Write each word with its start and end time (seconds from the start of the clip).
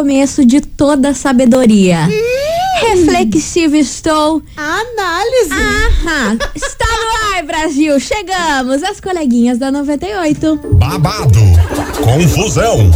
começo 0.00 0.46
de 0.46 0.62
toda 0.62 1.12
sabedoria. 1.12 2.08
Reflexivo 2.80 3.76
estou. 3.76 4.42
Análise. 4.56 5.52
Aham. 5.52 6.38
Está 6.54 6.86
no 6.86 7.36
ar, 7.36 7.42
Brasil. 7.44 8.00
Chegamos, 8.00 8.82
as 8.82 8.98
coleguinhas 8.98 9.58
da 9.58 9.70
98. 9.70 10.58
babado, 10.72 11.38
confusão 12.02 12.90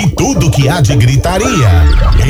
e 0.00 0.08
tudo 0.10 0.48
que 0.52 0.68
há 0.68 0.80
de 0.80 0.94
gritaria. 0.94 1.68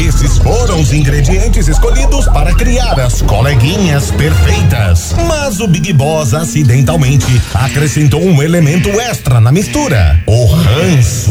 Esses 0.09 0.39
foram 0.39 0.81
os 0.81 0.95
ingredientes 0.95 1.69
escolhidos 1.69 2.25
para 2.29 2.55
criar 2.55 2.99
as 2.99 3.21
coleguinhas 3.21 4.11
perfeitas. 4.13 5.15
Mas 5.29 5.61
o 5.61 5.69
Big 5.69 5.93
Boss 5.93 6.33
acidentalmente 6.33 7.27
acrescentou 7.53 8.23
um 8.23 8.43
elemento 8.43 8.89
extra 8.99 9.43
na 9.43 9.53
mistura: 9.53 10.19
o 10.27 10.47
ranço. 10.47 11.31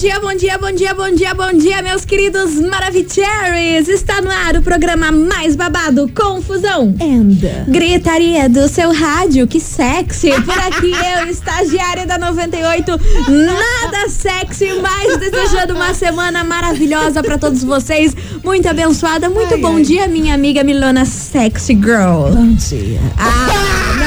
dia, 0.00 0.18
bom 0.18 0.34
dia, 0.34 0.56
bom 0.56 0.72
dia, 0.72 0.94
bom 0.94 1.10
dia, 1.14 1.34
bom 1.34 1.52
dia, 1.52 1.82
meus 1.82 2.06
queridos 2.06 2.54
Maravicheries! 2.54 3.86
Está 3.86 4.22
no 4.22 4.30
ar 4.30 4.56
o 4.56 4.62
programa 4.62 5.12
mais 5.12 5.54
babado, 5.54 6.10
Confusão. 6.14 6.94
Anda. 6.98 7.66
Gritaria 7.68 8.48
do 8.48 8.66
seu 8.66 8.94
rádio, 8.94 9.46
que 9.46 9.60
sexy! 9.60 10.30
Por 10.40 10.58
aqui 10.58 10.92
eu, 11.20 11.28
estagiária 11.28 12.06
da 12.06 12.16
98, 12.16 12.92
nada 13.28 14.08
sexy, 14.08 14.72
mas 14.80 15.18
desejando 15.18 15.74
uma 15.74 15.92
semana 15.92 16.42
maravilhosa 16.44 17.22
pra 17.22 17.36
todos 17.36 17.62
vocês, 17.62 18.16
muito 18.42 18.66
abençoada, 18.70 19.28
muito 19.28 19.52
Ai, 19.52 19.60
bom 19.60 19.76
ai. 19.76 19.82
dia, 19.82 20.08
minha 20.08 20.32
amiga 20.32 20.64
Milona 20.64 21.04
Sexy 21.04 21.74
Girl. 21.74 22.34
Bom 22.34 22.54
dia. 22.54 23.00
Ah, 23.18 23.99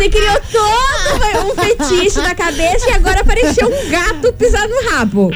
Você 0.00 0.08
criou 0.08 0.40
todo 0.50 1.50
um 1.50 1.54
fetiche 1.54 2.22
na 2.22 2.34
cabeça 2.34 2.88
e 2.88 2.92
agora 2.94 3.20
apareceu 3.20 3.68
um 3.68 3.90
gato 3.90 4.32
pisando 4.32 4.68
no 4.68 4.90
rabo. 4.92 5.30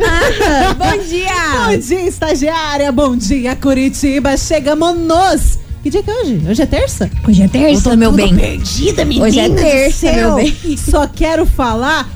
Ah, 0.00 0.74
bom 0.74 0.96
Bom 0.96 1.04
dia! 1.04 1.78
dia, 1.78 2.08
estagiária. 2.08 2.90
Bom 2.90 3.14
dia, 3.14 3.54
Curitiba. 3.54 4.36
Chegamos 4.36 4.98
nos. 4.98 5.60
Que 5.80 5.90
dia 5.90 6.02
que 6.02 6.10
é 6.10 6.14
hoje? 6.14 6.42
Hoje 6.50 6.62
é 6.62 6.66
terça? 6.66 7.08
Hoje 7.28 7.42
é 7.44 7.46
terça, 7.46 7.94
meu 7.94 8.10
bem. 8.10 8.34
perdida, 8.34 9.04
menina 9.04 9.26
Hoje 9.26 9.38
é 9.38 9.48
terça, 9.48 10.12
meu 10.12 10.34
bem. 10.34 10.56
Só 10.76 11.06
quero 11.06 11.46
falar 11.46 12.08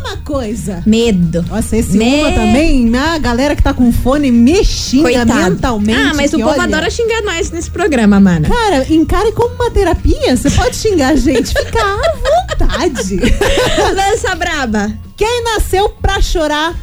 uma 0.00 0.16
coisa. 0.18 0.82
Medo. 0.86 1.44
Nossa, 1.48 1.76
esse 1.76 1.96
Me- 1.96 2.20
uma 2.20 2.32
também, 2.32 2.96
a 2.96 3.18
galera 3.18 3.54
que 3.54 3.62
tá 3.62 3.72
com 3.72 3.92
fone 3.92 4.30
me 4.30 4.64
xinga 4.64 5.02
Coitado. 5.24 5.34
mentalmente. 5.50 5.98
Ah, 6.00 6.12
mas 6.14 6.32
o 6.32 6.38
povo 6.38 6.50
olha, 6.50 6.62
adora 6.64 6.90
xingar 6.90 7.22
nós 7.22 7.50
nesse 7.50 7.70
programa, 7.70 8.18
mana. 8.20 8.48
Cara, 8.48 8.86
encare 8.92 9.32
como 9.32 9.54
uma 9.54 9.70
terapia. 9.70 10.36
Você 10.36 10.50
pode 10.50 10.76
xingar 10.76 11.10
a 11.10 11.16
gente, 11.16 11.48
fica 11.52 11.80
à 11.82 12.56
vontade. 12.58 13.20
Lança 13.94 14.34
braba. 14.34 14.92
Quem 15.16 15.44
nasceu 15.44 15.88
pra 15.88 16.20
chorar 16.20 16.74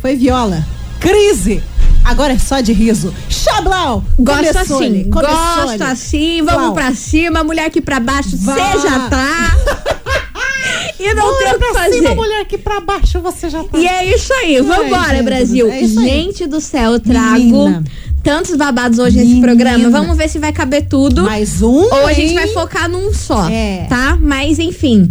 foi 0.00 0.16
Viola. 0.16 0.64
Crise. 1.00 1.62
Agora 2.04 2.32
é 2.32 2.38
só 2.38 2.60
de 2.60 2.72
riso. 2.72 3.12
Chablau. 3.28 4.02
Gosto 4.18 4.56
assim. 4.58 5.04
Gosto 5.10 5.82
assim. 5.84 6.42
Vamos 6.42 6.60
Flau. 6.62 6.72
pra 6.74 6.94
cima. 6.94 7.44
Mulher 7.44 7.66
aqui 7.66 7.82
pra 7.82 8.00
baixo. 8.00 8.30
Vá. 8.38 8.56
Já 8.78 9.08
tá. 9.10 9.56
e 11.10 11.14
não 11.14 11.36
tem 11.38 11.46
Bora 11.46 11.56
o 11.56 11.58
que 11.60 11.64
pra 11.72 11.74
fazer. 11.82 11.94
cima, 11.98 12.14
mulher, 12.14 12.44
que 12.46 12.58
pra 12.58 12.80
baixo 12.80 13.20
você 13.20 13.48
já 13.50 13.64
tá. 13.64 13.78
E 13.78 13.86
é 13.86 14.14
isso 14.14 14.32
aí, 14.32 14.60
vambora, 14.60 15.22
Brasil. 15.22 15.68
é. 15.70 15.84
Gente 15.84 16.46
do 16.46 16.60
céu, 16.60 16.92
eu 16.92 17.00
trago 17.00 17.34
Menina. 17.38 17.84
tantos 18.22 18.54
babados 18.56 18.98
hoje 18.98 19.16
nesse 19.16 19.28
Menina. 19.28 19.46
programa. 19.46 19.90
Vamos 19.90 20.16
ver 20.16 20.28
se 20.28 20.38
vai 20.38 20.52
caber 20.52 20.86
tudo. 20.88 21.22
Mais 21.22 21.62
um. 21.62 21.68
ou 21.84 22.06
a 22.06 22.12
gente 22.12 22.30
hein? 22.30 22.34
vai 22.34 22.48
focar 22.48 22.88
num 22.88 23.12
só, 23.12 23.48
É. 23.48 23.86
tá? 23.88 24.18
Mas 24.20 24.58
enfim, 24.58 25.10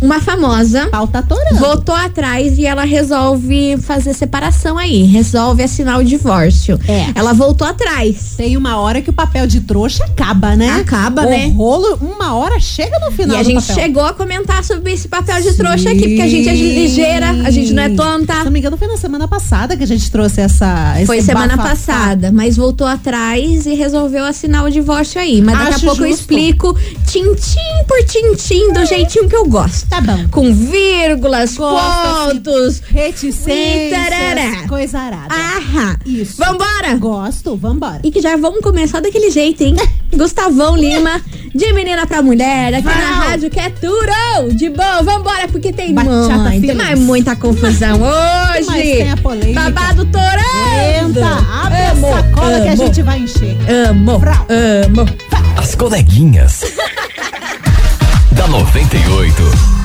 uma 0.00 0.20
famosa 0.20 0.86
Pauta 0.88 1.22
torando. 1.22 1.56
voltou 1.58 1.94
atrás 1.94 2.58
e 2.58 2.64
ela 2.66 2.84
resolve 2.84 3.76
fazer 3.78 4.14
separação 4.14 4.78
aí, 4.78 5.02
resolve 5.04 5.62
assinar 5.62 5.98
o 5.98 6.04
divórcio. 6.04 6.78
É. 6.86 7.06
Ela 7.14 7.32
voltou 7.32 7.66
atrás. 7.66 8.34
Tem 8.36 8.56
uma 8.56 8.78
hora 8.78 9.00
que 9.02 9.10
o 9.10 9.12
papel 9.12 9.46
de 9.46 9.60
trouxa 9.60 10.04
acaba, 10.04 10.54
né? 10.56 10.70
Acaba, 10.80 11.22
o 11.26 11.30
né? 11.30 11.48
rolo, 11.56 11.98
uma 12.00 12.34
hora 12.34 12.60
chega 12.60 12.98
no 13.00 13.10
E 13.10 13.14
final 13.14 13.36
a 13.38 13.42
do 13.42 13.44
gente 13.50 13.66
papel. 13.66 13.74
chegou 13.84 14.04
a 14.04 14.12
comentar 14.14 14.62
sobre 14.64 14.92
esse 14.92 15.08
papel 15.08 15.36
de 15.42 15.50
Sim. 15.50 15.56
trouxa 15.56 15.90
aqui, 15.90 16.08
porque 16.08 16.22
a 16.22 16.28
gente 16.28 16.48
é 16.48 16.54
ligeira, 16.54 17.30
a 17.44 17.50
gente 17.50 17.72
não 17.72 17.82
é 17.82 17.88
tonta. 17.88 18.34
Se 18.38 18.44
não 18.44 18.52
me 18.52 18.58
engano, 18.60 18.76
foi 18.76 18.86
na 18.88 18.96
semana 18.96 19.26
passada 19.26 19.76
que 19.76 19.82
a 19.82 19.86
gente 19.86 20.10
trouxe 20.10 20.40
essa. 20.40 20.94
Foi 21.06 21.20
semana 21.22 21.56
bafafá. 21.56 21.70
passada, 21.70 22.30
mas 22.32 22.56
voltou 22.56 22.86
atrás 22.86 23.66
e 23.66 23.74
resolveu 23.74 24.24
assinar 24.24 24.64
o 24.64 24.70
divórcio 24.70 25.20
aí. 25.20 25.40
Mas 25.42 25.58
daqui 25.58 25.74
Acho 25.74 25.84
a 25.86 25.88
pouco 25.88 26.02
eu 26.04 26.08
justo. 26.08 26.20
explico 26.20 26.76
tintim 27.06 27.84
por 27.86 28.02
tintim 28.04 28.72
do 28.72 28.84
jeitinho 28.84 29.28
que 29.28 29.34
eu 29.36 29.46
gosto. 29.46 29.87
Tá 29.88 30.00
bom. 30.02 30.28
Com 30.30 30.54
vírgulas, 30.54 31.56
pontos. 31.56 32.80
Reticências, 32.88 34.66
coisa 34.68 34.98
arada. 34.98 35.34
Aham. 35.34 35.96
Isso. 36.04 36.36
Vambora! 36.36 36.94
Gosto, 36.98 37.56
vambora. 37.56 38.00
E 38.04 38.10
que 38.10 38.20
já 38.20 38.36
vamos 38.36 38.60
começar 38.60 39.00
daquele 39.00 39.30
jeito, 39.30 39.62
hein? 39.62 39.74
Gustavão 40.14 40.76
Lima, 40.76 41.20
de 41.54 41.72
menina 41.72 42.06
pra 42.06 42.22
mulher, 42.22 42.74
aqui 42.74 42.84
na 42.86 42.92
rádio 42.92 43.50
que 43.50 43.58
é 43.60 43.70
tudo 43.70 43.98
de 44.54 44.68
bom. 44.70 45.04
Vambora, 45.04 45.48
porque 45.48 45.72
tem 45.72 45.94
Bachata 45.94 46.10
muita, 46.36 46.50
Feelings. 46.50 46.76
mas 46.76 46.98
muita 47.00 47.36
confusão 47.36 48.00
hoje. 48.02 48.66
Mas 48.66 48.82
tem 48.82 49.10
a 49.10 49.16
polêmica. 49.16 49.60
Babado 49.70 50.04
torando. 50.06 51.20
Abre 51.24 51.78
Amo, 51.92 52.06
a 52.14 52.22
sacola 52.22 52.60
que 52.60 52.68
a 52.68 52.72
amo. 52.72 52.76
gente 52.86 53.02
vai 53.02 53.18
encher. 53.20 53.56
Amo, 53.88 54.18
Vrau. 54.18 54.46
amo. 54.86 55.06
As 55.56 55.74
coleguinhas. 55.74 56.60
da 58.32 58.46
98. 58.46 59.77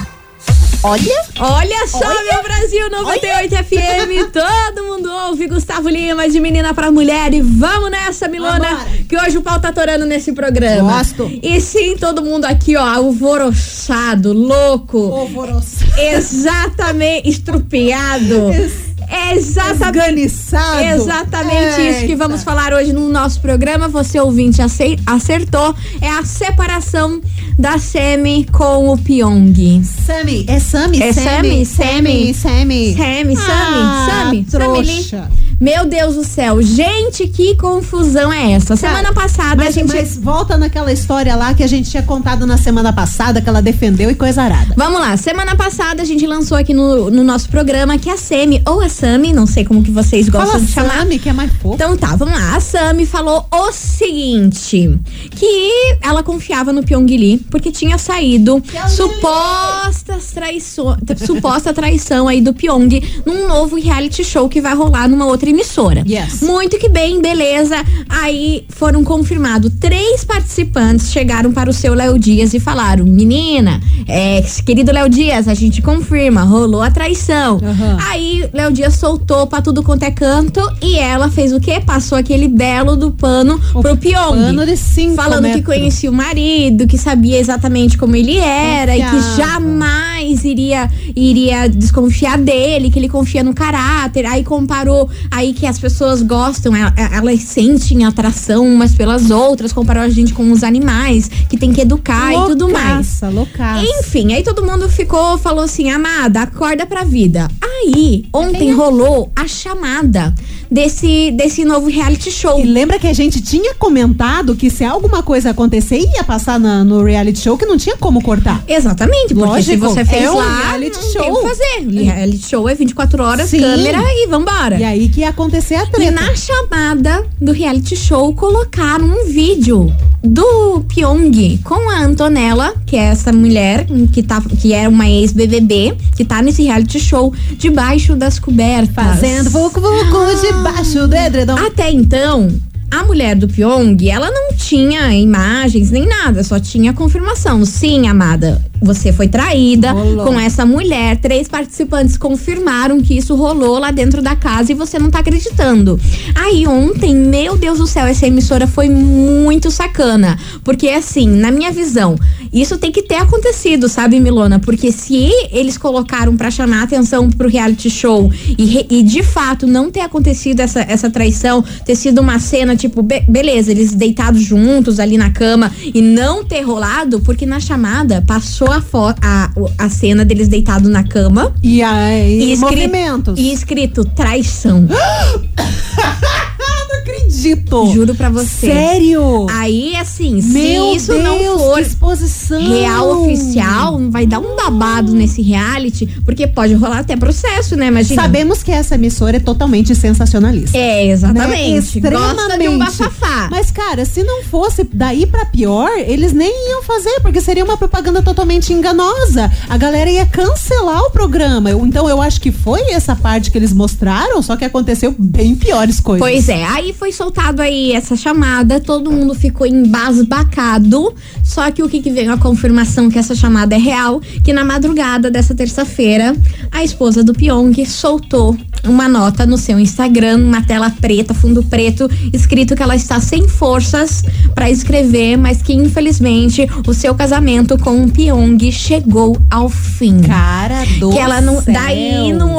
Olha, 0.86 1.26
Olha 1.40 1.88
só, 1.88 2.00
meu 2.00 2.44
Brasil 2.44 2.90
98 2.90 3.56
FM, 3.56 4.32
todo 4.34 4.86
mundo 4.86 5.10
ouve 5.28 5.48
Gustavo 5.48 5.88
Lima 5.88 6.28
de 6.28 6.42
Menina 6.42 6.74
pra 6.74 6.92
Mulher 6.92 7.34
e 7.34 7.42
vamos 7.42 7.90
nessa, 7.90 8.28
Milona, 8.28 8.86
que 9.08 9.18
hoje 9.18 9.38
o 9.38 9.42
pau 9.42 9.62
tá 9.62 9.72
torando 9.72 10.06
nesse 10.06 10.34
programa. 10.34 10.98
Gosto. 10.98 11.32
E 11.42 11.62
sim, 11.62 11.96
todo 11.98 12.22
mundo 12.22 12.44
aqui, 12.44 12.76
ó, 12.76 12.86
alvoroçado, 12.86 14.34
louco, 14.34 14.98
alvoroço. 14.98 15.86
exatamente 15.98 17.30
estrupiado. 17.30 18.52
É 19.14 19.36
exatamente 19.36 20.00
Esganiçado. 20.00 20.84
Exatamente 20.84 21.82
isso 21.82 22.06
que 22.08 22.16
vamos 22.16 22.44
falar 22.44 22.74
hoje 22.74 22.92
no 22.92 23.08
nosso 23.10 23.40
programa. 23.42 23.88
Você 23.88 24.20
ouvinte 24.20 24.60
acertou. 25.06 25.76
É 26.02 26.10
a 26.10 26.26
separação 26.26 27.22
da 27.58 27.78
Semi 27.78 28.46
com 28.52 28.90
o 28.90 28.98
Pyong. 28.98 29.84
Sammy, 29.84 30.46
é 30.48 30.60
Sammy? 30.60 31.02
É 31.02 31.14
Sammy, 31.14 31.66
Sammy, 31.66 32.34
Sammy. 32.34 32.94
Sammy, 32.96 33.36
Sammy, 33.36 33.36
Ah, 33.38 34.08
Sammy, 34.10 34.46
Sammy 34.50 34.82
Lee. 34.82 34.96
trouxa. 35.04 35.30
Meu 35.60 35.86
Deus 35.86 36.16
do 36.16 36.24
céu, 36.24 36.62
gente, 36.62 37.28
que 37.28 37.56
confusão 37.56 38.32
é 38.32 38.54
essa? 38.54 38.76
Semana 38.76 39.14
passada 39.14 39.56
Mas, 39.56 39.70
a 39.70 39.72
gente. 39.72 39.94
mas 39.94 40.18
volta 40.18 40.58
naquela 40.58 40.92
história 40.92 41.36
lá 41.36 41.54
que 41.54 41.64
a 41.64 41.68
gente 41.68 41.90
tinha 41.90 42.04
contado 42.04 42.46
na 42.46 42.58
semana 42.58 42.92
passada, 42.92 43.42
que 43.42 43.48
ela 43.48 43.62
defendeu 43.62 44.10
e 44.10 44.16
coisa 44.16 44.42
arada. 44.44 44.74
Vamos 44.76 45.00
lá, 45.00 45.16
semana 45.18 45.56
passada 45.56 46.02
a 46.02 46.06
gente 46.06 46.26
lançou 46.26 46.58
aqui 46.58 46.74
no, 46.74 47.10
no 47.10 47.24
nosso 47.24 47.50
programa 47.50 47.98
que 47.98 48.10
a 48.10 48.18
Semi, 48.18 48.62
ou 48.68 48.82
a 48.82 48.90
Sami, 48.90 49.32
não 49.32 49.46
sei 49.46 49.64
como 49.64 49.84
que 49.84 49.92
vocês 49.92 50.28
gostam 50.28 50.52
Fala 50.52 50.66
de 50.66 50.72
chamar. 50.72 50.98
Sammy, 51.00 51.20
que 51.20 51.30
é 51.30 51.34
mais 51.34 51.52
fofo. 51.54 51.76
Então 51.76 51.96
tá, 51.96 52.16
vamos 52.16 52.34
lá. 52.34 52.56
A 52.56 52.60
Sami 52.60 53.06
falou 53.06 53.46
o 53.52 53.72
seguinte: 53.72 55.00
que 55.32 55.98
ela 56.02 56.24
confiava 56.24 56.74
no 56.74 56.84
Pyong 56.84 57.06
Lee 57.06 57.38
porque 57.50 57.72
tinha 57.72 57.98
saído 57.98 58.62
supostas 58.90 60.32
traições, 60.32 60.98
suposta 61.26 61.74
traição 61.74 62.28
aí 62.28 62.42
do 62.42 62.54
Pyong 62.54 62.90
num 63.26 63.48
novo 63.48 63.76
reality 63.76 64.24
show 64.24 64.50
que 64.50 64.62
vai 64.62 64.76
rolar 64.76 65.08
numa 65.08 65.26
outra 65.26 65.43
emissora. 65.48 66.04
Yes. 66.08 66.42
Muito 66.42 66.78
que 66.78 66.90
bem, 66.90 67.22
beleza. 67.22 67.76
Aí 68.10 68.66
foram 68.70 69.04
confirmados 69.04 69.72
três 69.80 70.24
participantes 70.24 71.12
chegaram 71.12 71.52
para 71.52 71.70
o 71.70 71.74
seu 71.74 71.94
Léo 71.94 72.18
Dias 72.20 72.54
e 72.54 72.60
falaram: 72.60 73.06
Menina, 73.06 73.80
é, 74.08 74.42
querido 74.66 74.92
Léo 74.92 75.10
Dias, 75.10 75.48
a 75.48 75.54
gente 75.54 75.82
confirma, 75.82 76.44
rolou 76.44 76.82
a 76.82 76.92
traição. 76.92 77.60
Aham. 77.64 77.98
Aí 78.10 78.50
Léo 78.54 78.72
Dias 78.72 78.96
soltou 78.96 79.48
pra 79.48 79.62
tudo 79.62 79.84
quanto 79.84 80.04
é 80.04 80.12
canto 80.12 80.60
e 80.82 80.98
ela 80.98 81.30
fez 81.30 81.52
o 81.54 81.60
quê? 81.60 81.80
Passou 81.86 82.18
aquele 82.18 82.48
belo 82.48 82.96
do 82.96 83.12
pano 83.12 83.60
O 83.74 83.82
pro 83.82 83.98
Pyong. 83.98 84.36
pano 84.36 84.66
de 84.66 84.78
cinco 84.78 85.16
Falando 85.16 85.44
que 85.44 85.56
metros. 85.56 85.66
conhecia 85.66 86.10
o 86.10 86.14
marido, 86.14 86.88
que 86.88 86.98
sabia 86.98 87.40
exatamente 87.40 87.98
como 87.98 88.16
ele 88.16 88.38
era 88.38 88.96
e 88.96 89.02
que 89.04 89.10
Confiava. 89.10 89.38
jamais 89.38 90.44
iria, 90.46 90.90
iria 91.16 91.68
desconfiar 91.68 92.38
dele, 92.38 92.90
que 92.90 93.00
ele 93.00 93.10
confia 93.10 93.44
no 93.44 93.54
caráter. 93.54 94.26
Aí 94.26 94.44
comparou 94.44 95.10
aí 95.34 95.54
que 95.54 95.66
as 95.66 95.80
pessoas 95.80 96.22
gostam, 96.22 96.76
ela- 96.76 96.94
elas 97.12 97.42
sentem 97.42 98.06
atração 98.06 98.66
umas 98.68 98.94
pelas 98.94 99.32
outras, 99.32 99.74
comparou 99.74 100.04
a 100.04 100.10
gente 100.10 100.34
com 100.34 100.52
os 100.52 100.64
animais, 100.64 101.30
que 101.50 101.58
tem 101.58 101.74
que 101.74 101.82
educar 101.82 102.32
e 102.34 102.48
tudo 102.48 102.70
mais. 102.70 102.84
Loucaça, 103.20 103.30
loucaça. 103.30 103.86
Enfim, 104.00 104.34
aí 104.34 104.44
todo 104.44 104.64
mundo 104.66 104.88
ficou, 104.90 105.38
falou 105.38 105.64
assim, 105.64 105.90
amada, 105.90 106.42
acorda 106.42 106.86
pra 106.86 107.04
vida. 107.04 107.48
Aí, 107.62 108.26
ontem 108.34 108.72
rolou 108.74 109.32
a 109.36 109.48
chamada 109.48 110.34
desse, 110.72 111.32
desse 111.32 111.66
novo 111.66 111.88
reality 111.90 112.32
show. 112.32 112.60
E 112.60 112.64
lembra 112.64 112.98
que 113.00 113.08
a 113.08 113.14
gente 113.14 113.42
tinha 113.42 113.74
comentado 113.76 114.56
que 114.56 114.70
se 114.70 114.84
alguma 114.84 115.22
coisa 115.22 115.50
acontecer, 115.52 115.98
ia 116.00 116.24
passar 116.24 116.60
na- 116.60 116.84
no 116.84 117.04
reality 117.04 117.40
show 117.40 117.58
que 117.58 117.66
não 117.66 117.78
tinha 117.78 117.98
como 117.98 118.22
cortar. 118.22 118.64
Exatamente, 118.68 119.34
porque 119.34 119.62
se 119.62 119.76
Lógico, 119.76 119.90
você 119.90 120.06
fez 120.06 120.24
é 120.24 120.32
um 120.32 120.36
lá, 120.38 120.62
reality 120.70 120.96
não 120.98 121.04
tem 121.04 121.12
show. 121.12 121.32
o 121.34 121.42
que 121.42 121.48
fazer. 121.50 121.88
Reality 122.04 122.50
show 122.50 122.70
é 122.70 122.76
24 122.76 123.24
horas, 123.24 123.50
Sim. 123.50 123.60
câmera 123.60 124.00
e 124.02 124.28
vambora. 124.28 124.78
E 124.80 124.84
aí 124.84 125.10
que 125.10 125.23
ia 125.24 125.30
acontecer 125.30 125.76
a 125.76 125.84
E 125.84 125.88
treta. 125.88 126.12
na 126.12 126.36
chamada 126.36 127.26
do 127.40 127.52
reality 127.52 127.96
show 127.96 128.34
colocaram 128.36 129.06
um 129.06 129.26
vídeo 129.26 129.92
do 130.24 130.82
Pyong 130.88 131.60
com 131.64 131.90
a 131.90 132.00
Antonella, 132.02 132.74
que 132.86 132.96
é 132.96 133.06
essa 133.06 133.32
mulher 133.32 133.86
que, 134.12 134.22
tá, 134.22 134.42
que 134.42 134.74
era 134.74 134.90
uma 134.90 135.08
ex-BBB, 135.10 135.96
que 136.16 136.24
tá 136.26 136.42
nesse 136.42 136.64
reality 136.64 137.00
show 137.00 137.34
debaixo 137.58 138.16
das 138.16 138.38
cobertas. 138.40 138.94
Fazendo 138.94 139.50
vucu 139.50 139.80
vucu 139.82 140.42
debaixo 140.42 141.08
do 141.08 141.16
edredom. 141.16 141.56
Até 141.58 141.92
então, 141.92 142.50
a 142.92 143.04
mulher 143.04 143.36
do 143.36 143.48
Pyong, 143.48 143.98
ela 144.10 144.30
não 144.30 144.54
tinha 144.54 145.14
imagens 145.16 145.90
nem 145.90 146.06
nada, 146.06 146.44
só 146.44 146.60
tinha 146.60 146.94
confirmação. 146.94 147.66
Sim, 147.66 148.08
amada, 148.08 148.64
você 148.84 149.12
foi 149.14 149.28
traída 149.28 149.92
Rolou. 149.92 150.26
com 150.26 150.40
essa 150.40 150.66
mulher. 150.66 151.18
Três 151.18 151.48
participantes 151.48 152.18
confirmaram 152.18 153.02
que 153.02 153.18
isso 153.18 153.36
rolou 153.36 153.80
lá 153.80 153.92
dentro 153.92 154.22
da 154.22 154.36
casa 154.36 154.72
e 154.72 154.76
você 154.76 155.00
não 155.00 155.10
tá 155.10 155.20
acreditando. 155.20 156.00
Aí 156.36 156.68
ontem, 156.68 157.16
meu 157.16 157.58
Deus 157.58 157.80
do 157.80 157.88
céu, 157.88 158.06
essa 158.06 158.28
emissora 158.28 158.68
foi 158.68 158.90
muito 158.90 159.72
sacana. 159.72 160.38
Porque 160.64 160.90
assim, 160.90 161.28
na 161.28 161.52
minha 161.52 161.72
visão, 161.72 162.16
isso 162.52 162.78
tem 162.78 162.92
que 162.92 163.02
ter 163.04 163.16
acontecido, 163.16 163.88
sabe, 163.88 164.20
Milona? 164.20 164.60
Porque 164.60 164.92
se 164.92 165.30
eles 165.52 165.78
colocaram 165.78 166.36
pra 166.36 166.52
chamar 166.52 166.84
atenção 166.84 167.30
pro 167.30 167.48
reality 167.50 167.90
show 167.90 168.32
e, 168.58 168.86
e 168.90 169.04
de 169.04 169.24
fato 169.24 169.66
não 169.66 169.90
ter 169.90 170.02
acontecido 170.02 170.60
essa, 170.60 170.82
essa 170.82 171.10
traição, 171.10 171.64
ter 171.86 171.96
sido 171.96 172.20
uma 172.20 172.40
cena 172.40 172.76
tipo, 172.76 173.02
be- 173.02 173.24
beleza, 173.28 173.72
eles 173.72 173.94
deitados 173.94 174.42
juntos 174.42 175.00
ali 175.00 175.18
na 175.18 175.30
cama 175.32 175.72
e 175.94 176.02
não 176.02 176.44
ter 176.44 176.62
rolado, 176.62 177.20
porque 177.22 177.46
na 177.46 177.60
chamada 177.60 178.24
passou 178.26 178.72
a, 178.74 178.82
fo- 178.82 179.14
a, 179.22 179.50
a 179.78 179.90
cena 179.90 180.24
deles 180.26 180.48
deitados 180.48 180.90
na 180.90 181.04
cama. 181.04 181.54
E 181.64 181.82
aí, 181.82 182.40
E 182.50 182.54
escrito, 182.54 182.76
movimentos. 182.76 183.40
e 183.40 183.54
escrito 183.54 184.04
traição. 184.06 184.88
Não 186.90 187.00
acredito. 187.00 187.92
Juro 187.94 188.16
pra 188.16 188.30
você. 188.30 188.68
Sério? 188.68 189.48
Aí, 189.50 189.96
assim, 189.96 190.42
Meu 190.42 190.42
se 190.42 190.98
isso 190.98 191.12
Deus, 191.14 191.24
não 191.24 191.60
for 191.60 191.80
exposição. 191.80 192.62
real 192.62 193.24
oficial, 193.24 194.00
vai 194.10 194.26
dar 194.26 194.40
um 194.40 194.56
babado 194.56 195.14
nesse 195.14 195.42
reality, 195.42 196.08
porque 196.26 196.48
pode 196.48 196.74
rolar 196.74 197.00
até 197.00 197.16
processo, 197.16 197.76
né? 197.76 197.88
Imagina. 197.88 198.22
Sabemos 198.22 198.64
que 198.64 198.72
essa 198.72 198.96
emissora 198.96 199.38
é 199.38 199.40
totalmente 199.40 199.96
sensacionalista. 199.96 200.78
É, 200.78 201.06
né? 201.06 201.12
exatamente. 201.12 202.00
Gosta 202.00 202.58
de 202.58 202.68
um 202.68 202.78
bafafá. 202.78 203.48
Mas, 203.50 203.72
cara, 203.72 204.06
se 204.06 204.24
não 204.24 204.44
fosse 204.44 204.88
daí 204.94 205.26
pra 205.26 205.46
pior, 205.46 205.90
eles 205.98 206.34
nem 206.34 206.70
iam 206.70 206.84
fazer, 206.84 207.20
porque 207.22 207.42
seria 207.42 207.64
uma 207.64 207.78
propaganda 207.78 208.22
totalmente 208.22 208.74
enganosa. 208.74 209.52
A 209.70 209.78
galera 209.78 210.10
ia 210.10 210.26
cancelar 210.26 211.02
o 211.04 211.12
programa. 211.12 211.72
Então, 211.72 212.10
eu 212.10 212.22
acho 212.22 212.40
que 212.40 212.52
foi 212.52 212.82
essa 212.92 213.16
parte 213.16 213.52
que 213.52 213.58
eles 213.58 213.74
mostraram, 213.74 214.42
só 214.42 214.56
que 214.56 214.66
aconteceu 214.66 215.14
bem 215.18 215.56
piores 215.56 216.00
coisas. 216.00 216.28
Pois 216.28 216.50
é, 216.50 216.64
aí 216.74 216.92
foi 216.92 217.12
soltado 217.12 217.62
aí 217.62 217.92
essa 217.92 218.16
chamada, 218.16 218.80
todo 218.80 219.12
mundo 219.12 219.36
ficou 219.36 219.68
embasbacado. 219.68 221.14
Só 221.44 221.70
que 221.70 221.84
o 221.84 221.90
que, 221.90 222.02
que 222.02 222.10
veio 222.10 222.34
a 222.34 222.38
confirmação 222.38 223.10
que 223.12 223.20
essa 223.20 223.36
chamada 223.36 223.76
é 223.76 223.78
real, 223.78 224.20
que 224.44 224.52
na 224.52 224.66
madrugada 224.66 225.30
dessa 225.30 225.54
terça-feira, 225.54 226.36
a 226.72 226.84
esposa 226.84 227.24
do 227.24 227.34
Pyong 227.34 227.86
soltou 227.86 228.58
uma 228.84 229.08
nota 229.08 229.46
no 229.46 229.58
seu 229.58 229.80
Instagram, 229.80 230.38
uma 230.38 230.62
tela 230.62 230.90
preta, 230.90 231.34
fundo 231.34 231.64
preto, 231.64 232.10
escrito 232.34 232.76
que 232.76 232.84
ela 232.84 232.96
está 232.96 233.20
sem 233.20 233.48
forças 233.48 234.24
pra 234.56 234.70
escrever, 234.70 235.38
mas 235.38 235.62
que 235.62 235.74
infelizmente 235.74 236.68
o 236.88 236.94
seu 236.94 237.14
casamento 237.14 237.78
com 237.78 238.04
o 238.04 238.10
Pyong 238.10 238.72
chegou 238.72 239.38
ao 239.50 239.70
fim. 239.70 240.22
Cara 240.22 240.84
do 241.00 241.12
Que 241.12 241.20
ela 241.20 241.40
não. 241.40 241.62
céu. 241.62 241.74
Daí, 241.74 242.34
no, 242.34 242.58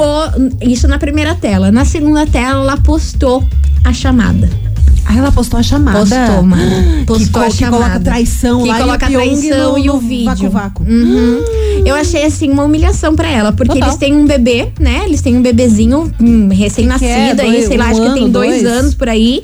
isso 0.61 0.87
na 0.87 0.97
primeira 0.97 1.35
tela. 1.35 1.71
Na 1.71 1.83
segunda 1.83 2.25
tela, 2.25 2.61
ela 2.61 2.77
postou 2.77 3.43
a 3.85 3.93
chamada. 3.93 4.49
Ah, 5.07 5.15
ela 5.15 5.31
postou 5.31 5.59
a 5.59 5.63
chamada. 5.63 5.99
Postou, 5.99 6.41
mano. 6.41 7.05
Postou 7.05 7.41
que, 7.43 7.47
a 7.47 7.51
que 7.51 7.57
chamada. 7.57 7.77
coloca 7.83 7.99
traição 7.99 8.63
que 8.63 8.69
lá 8.69 8.79
coloca 8.79 9.05
e 9.11 9.15
o 9.15 9.19
traição 9.21 9.71
no- 9.73 9.77
e 9.77 9.89
o 9.91 9.97
vídeo. 9.99 10.25
vácuo-vácuo. 10.25 10.83
Uhum. 10.83 11.43
Eu 11.85 11.93
achei 11.93 12.25
assim 12.25 12.49
uma 12.49 12.63
humilhação 12.63 13.15
pra 13.15 13.29
ela, 13.29 13.51
porque 13.51 13.73
Total. 13.73 13.89
eles 13.89 13.99
têm 13.99 14.15
um 14.15 14.25
bebê, 14.25 14.69
né? 14.79 15.03
Eles 15.05 15.21
têm 15.21 15.37
um 15.37 15.43
bebezinho 15.43 16.11
hum, 16.19 16.49
recém-nascido 16.51 17.39
é? 17.39 17.43
aí, 17.43 17.67
sei 17.67 17.77
lá, 17.77 17.85
um 17.85 17.89
acho 17.91 18.01
que 18.01 18.13
tem 18.13 18.23
ano, 18.23 18.31
dois, 18.31 18.63
dois? 18.63 18.77
anos 18.77 18.95
por 18.95 19.07
aí. 19.07 19.43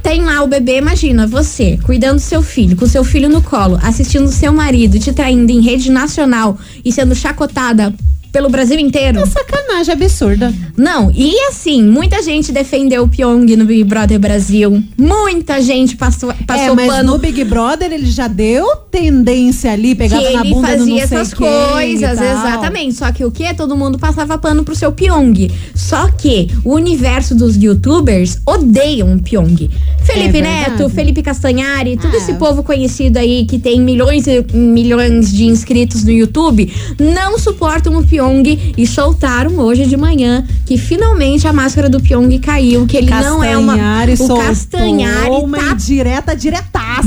Tem 0.00 0.22
lá 0.22 0.42
o 0.42 0.46
bebê, 0.46 0.78
imagina, 0.78 1.26
você 1.26 1.76
cuidando 1.82 2.14
do 2.16 2.20
seu 2.22 2.40
filho, 2.40 2.76
com 2.76 2.86
seu 2.86 3.02
filho 3.02 3.28
no 3.28 3.42
colo, 3.42 3.78
assistindo 3.82 4.28
seu 4.28 4.52
marido 4.52 4.96
te 5.00 5.12
traindo 5.12 5.50
em 5.50 5.60
rede 5.60 5.90
nacional 5.90 6.56
e 6.84 6.92
sendo 6.92 7.16
chacotada 7.16 7.92
pelo 8.32 8.48
Brasil 8.48 8.78
inteiro. 8.78 9.20
É 9.20 9.26
sacanagem 9.26 9.92
absurda. 9.92 10.52
Não, 10.76 11.12
e 11.14 11.38
assim, 11.48 11.82
muita 11.82 12.22
gente 12.22 12.52
defendeu 12.52 13.04
o 13.04 13.08
Pyong 13.08 13.56
no 13.56 13.64
Big 13.64 13.84
Brother 13.84 14.18
Brasil. 14.18 14.82
Muita 14.96 15.60
gente 15.60 15.96
passou, 15.96 16.32
passou 16.46 16.72
é, 16.72 16.74
mas 16.74 16.86
pano 16.86 17.12
no 17.12 17.18
Big 17.18 17.42
Brother 17.44 17.92
ele 17.92 18.06
já 18.06 18.28
deu 18.28 18.66
tendência 18.90 19.72
ali, 19.72 19.90
que 19.90 19.96
pegava 19.96 20.22
na 20.22 20.40
ele 20.40 20.54
bunda 20.54 20.76
do 20.76 20.78
não 20.78 20.78
fazia 20.78 21.06
sei 21.06 21.18
essas 21.18 21.34
coisas, 21.34 22.20
exatamente. 22.20 22.94
Só 22.94 23.10
que 23.12 23.24
o 23.24 23.30
que? 23.30 23.52
Todo 23.54 23.76
mundo 23.76 23.98
passava 23.98 24.36
pano 24.36 24.64
pro 24.64 24.74
seu 24.74 24.92
Pyong. 24.92 25.50
Só 25.74 26.08
que 26.08 26.48
o 26.64 26.74
universo 26.74 27.34
dos 27.34 27.56
youtubers 27.56 28.38
odeiam 28.46 29.14
o 29.14 29.22
Pyong. 29.22 29.70
Felipe 30.02 30.38
É 30.38 30.42
Neto. 30.42 30.88
Felipe 30.88 31.22
Castanhari, 31.22 31.96
todo 31.96 32.14
Ah. 32.14 32.18
esse 32.18 32.34
povo 32.34 32.62
conhecido 32.62 33.18
aí 33.18 33.44
que 33.46 33.58
tem 33.58 33.80
milhões 33.80 34.26
e 34.26 34.44
milhões 34.52 35.32
de 35.32 35.44
inscritos 35.44 36.04
no 36.04 36.10
YouTube, 36.10 36.72
não 36.98 37.38
suportam 37.38 37.96
o 37.96 38.04
Pyong 38.04 38.74
e 38.76 38.86
soltaram 38.86 39.58
hoje 39.58 39.86
de 39.86 39.96
manhã 39.96 40.44
que 40.66 40.76
finalmente 40.76 41.46
a 41.46 41.52
máscara 41.52 41.88
do 41.88 42.00
Pyong 42.00 42.38
caiu, 42.38 42.86
que 42.86 42.96
ele 42.96 43.10
não 43.10 43.42
é 43.42 43.56
uma 43.56 43.76
Castanhari 43.76 44.12
o 44.12 44.16
soltou 44.16 44.38
Castanhari 44.38 45.30
uma 45.30 45.58
tá 45.58 45.72
indireta 45.72 46.36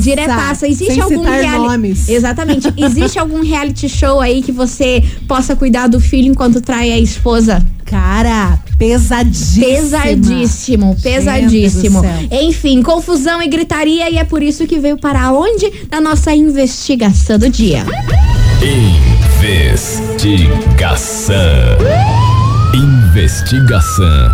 diretaça. 0.02 0.68
Diretaça. 0.68 0.68
Existe 0.68 0.94
sem 0.94 1.02
algum 1.02 1.24
reality. 1.24 2.12
Exatamente. 2.12 2.74
Existe 2.78 3.20
algum 3.20 3.42
reality 3.42 3.90
show 3.90 4.20
aí 4.20 4.42
que 4.42 4.52
você 4.52 5.04
possa 5.28 5.56
cuidar 5.56 5.88
do 5.88 6.00
filho 6.00 6.28
enquanto 6.30 6.62
trai 6.62 6.92
a 6.92 7.00
esposa? 7.00 7.66
Cara, 7.86 8.58
pesadíssimo. 8.78 9.66
Pesadíssimo, 9.66 10.98
pesadíssimo. 11.02 12.02
Enfim, 12.32 12.82
confusão 12.82 13.42
e 13.42 13.48
gritaria 13.48 14.10
e 14.10 14.18
é 14.18 14.24
por 14.24 14.42
isso 14.42 14.66
que 14.66 14.80
veio 14.80 14.98
para 14.98 15.32
onde? 15.32 15.72
Na 15.92 16.02
nossa 16.02 16.34
investigação 16.34 17.38
do 17.38 17.50
dia. 17.50 17.86
Investigação. 19.44 21.36
Investigação 22.74 24.30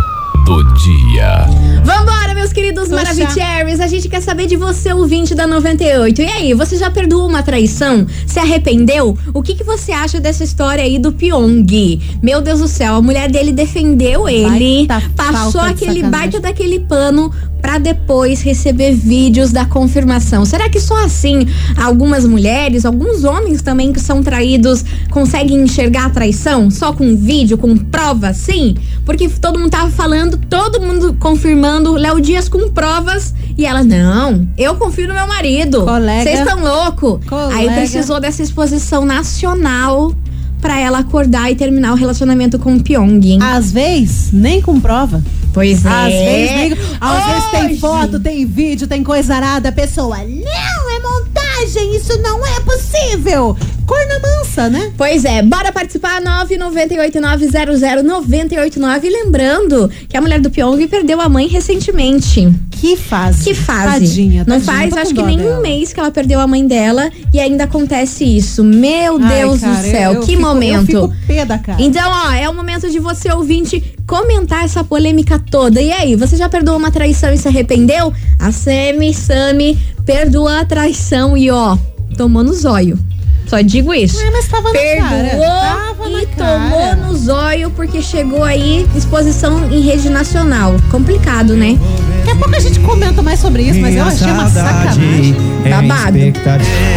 do 0.46 0.64
dia. 0.74 1.46
Vambora, 1.84 2.29
meus 2.40 2.52
queridos. 2.52 2.88
Maravicheries. 2.88 3.80
A 3.80 3.86
gente 3.86 4.08
quer 4.08 4.20
saber 4.22 4.46
de 4.46 4.56
você, 4.56 4.92
ouvinte 4.92 5.34
da 5.34 5.46
98. 5.46 6.22
E 6.22 6.26
aí, 6.26 6.54
você 6.54 6.76
já 6.76 6.90
perdoou 6.90 7.28
uma 7.28 7.42
traição? 7.42 8.06
Se 8.26 8.38
arrependeu? 8.38 9.16
O 9.34 9.42
que, 9.42 9.54
que 9.54 9.62
você 9.62 9.92
acha 9.92 10.18
dessa 10.18 10.42
história 10.42 10.82
aí 10.82 10.98
do 10.98 11.12
Pyong? 11.12 12.00
Meu 12.22 12.40
Deus 12.40 12.60
do 12.60 12.68
céu, 12.68 12.94
a 12.94 13.02
mulher 13.02 13.30
dele 13.30 13.52
defendeu 13.52 14.28
ele, 14.28 14.86
Baita 14.86 15.10
passou 15.16 15.60
aquele 15.60 16.02
baita 16.02 16.40
daquele 16.40 16.80
pano 16.80 17.32
pra 17.60 17.78
depois 17.78 18.42
receber 18.42 18.94
vídeos 18.94 19.52
da 19.52 19.64
confirmação. 19.64 20.44
Será 20.44 20.68
que 20.68 20.80
só 20.80 21.04
assim 21.04 21.46
algumas 21.76 22.24
mulheres, 22.24 22.84
alguns 22.84 23.24
homens 23.24 23.62
também 23.62 23.92
que 23.92 24.00
são 24.00 24.22
traídos 24.22 24.84
conseguem 25.10 25.60
enxergar 25.60 26.06
a 26.06 26.10
traição? 26.10 26.70
Só 26.70 26.92
com 26.92 27.16
vídeo, 27.16 27.58
com 27.58 27.76
prova, 27.76 28.32
sim? 28.32 28.76
Porque 29.04 29.28
todo 29.28 29.58
mundo 29.58 29.70
tava 29.70 29.90
falando, 29.90 30.36
todo 30.36 30.80
mundo 30.80 31.16
confirmando, 31.18 31.92
Léo 31.92 32.20
Dias 32.20 32.48
com 32.48 32.70
provas 32.70 33.34
e 33.56 33.66
ela, 33.66 33.84
não, 33.84 34.48
eu 34.56 34.74
confio 34.76 35.08
no 35.08 35.14
meu 35.14 35.26
marido. 35.26 35.82
Colega. 35.82 36.22
Vocês 36.22 36.40
estão 36.40 36.60
louco? 36.62 37.20
Colega. 37.28 37.54
Aí 37.54 37.68
precisou 37.68 38.20
dessa 38.20 38.42
exposição 38.42 39.04
nacional 39.04 40.14
pra 40.60 40.78
ela 40.78 40.98
acordar 40.98 41.50
e 41.50 41.54
terminar 41.54 41.92
o 41.92 41.96
relacionamento 41.96 42.58
com 42.58 42.76
o 42.76 42.82
Pyong, 42.82 43.20
hein? 43.24 43.38
Às 43.42 43.72
vezes, 43.72 44.30
nem 44.32 44.60
com 44.60 44.78
prova. 44.78 45.22
Pois 45.52 45.84
é. 45.84 45.88
Às 45.88 46.12
vezes, 46.12 46.78
às 47.00 47.24
vezes 47.26 47.50
tem 47.50 47.64
Hoje. 47.66 47.78
foto, 47.78 48.20
tem 48.20 48.46
vídeo, 48.46 48.86
tem 48.86 49.02
coisa 49.02 49.34
arada. 49.34 49.70
A 49.70 49.72
pessoa, 49.72 50.16
não, 50.18 50.90
é 50.90 51.00
montagem. 51.00 51.96
isso 51.96 52.16
não 52.22 52.46
é 52.46 52.60
possível. 52.60 53.56
Corna 53.86 54.20
mansa, 54.20 54.68
né? 54.70 54.92
Pois 54.96 55.24
é, 55.24 55.42
bora 55.42 55.72
participar 55.72 56.22
998900989. 56.22 59.02
Lembrando 59.10 59.90
que 60.08 60.16
a 60.16 60.20
mulher 60.20 60.38
do 60.40 60.48
Pyong 60.50 60.86
perdeu 60.86 61.20
a 61.20 61.28
mãe 61.28 61.48
recentemente. 61.48 62.48
Que 62.80 62.96
fase. 62.96 63.44
Que 63.44 63.54
fase. 63.54 64.00
Tadinha, 64.06 64.44
Não 64.46 64.58
tadinha, 64.60 64.64
faz, 64.74 64.88
tô 64.90 64.96
com 64.96 65.02
acho 65.02 65.14
que 65.14 65.22
nem 65.22 65.36
dela. 65.36 65.58
um 65.58 65.62
mês 65.62 65.92
que 65.92 66.00
ela 66.00 66.10
perdeu 66.10 66.40
a 66.40 66.46
mãe 66.46 66.66
dela 66.66 67.10
e 67.32 67.38
ainda 67.38 67.64
acontece 67.64 68.24
isso. 68.24 68.64
Meu 68.64 69.18
Ai, 69.20 69.28
Deus 69.40 69.60
cara, 69.60 69.74
do 69.76 69.82
céu, 69.82 70.10
eu- 70.12 70.14
eu 70.14 70.20
que 70.22 70.26
fico- 70.36 70.40
momento. 70.42 70.90
Eu 70.96 71.08
fico 71.10 71.26
pé 71.26 71.44
da 71.44 71.58
cara. 71.58 71.80
Então, 71.82 72.10
ó, 72.10 72.32
é 72.32 72.48
o 72.48 72.54
momento 72.54 72.88
de 72.90 72.98
você, 72.98 73.30
ouvinte, 73.32 73.82
comentar 74.06 74.64
essa 74.64 74.82
polêmica 74.82 75.38
toda. 75.38 75.80
E 75.82 75.92
aí, 75.92 76.16
você 76.16 76.36
já 76.36 76.48
perdoou 76.48 76.78
uma 76.78 76.90
traição 76.90 77.32
e 77.32 77.36
se 77.36 77.46
arrependeu? 77.46 78.12
A 78.38 78.50
Sami 78.50 79.12
Sami 79.12 79.78
perdoou 80.06 80.48
a 80.48 80.64
traição 80.64 81.36
e, 81.36 81.50
ó, 81.50 81.76
tomou 82.16 82.42
no 82.42 82.54
zóio. 82.54 82.98
Só 83.46 83.60
digo 83.62 83.92
isso. 83.92 84.16
Ai, 84.22 84.30
mas 84.30 84.46
tava 84.46 84.72
na 84.72 84.78
cara. 84.78 85.08
Perdoou 85.24 85.44
Tava 85.44 86.22
e 86.22 86.26
cara. 86.26 86.60
tomou 86.96 87.06
no 87.08 87.16
zóio 87.18 87.70
porque 87.72 88.00
chegou 88.00 88.44
aí 88.44 88.86
exposição 88.96 89.68
em 89.72 89.80
rede 89.80 90.08
nacional. 90.08 90.76
Complicado, 90.88 91.54
né? 91.56 91.76
Daqui 92.20 92.30
a 92.32 92.36
pouco 92.36 92.54
a 92.54 92.60
gente 92.60 92.78
comenta 92.80 93.22
mais 93.22 93.40
sobre 93.40 93.62
isso, 93.62 93.80
mas 93.80 93.96
eu 93.96 94.04
achei 94.04 94.30
uma 94.30 94.48
sacanagem. 94.50 95.34
Babado. 95.64 96.18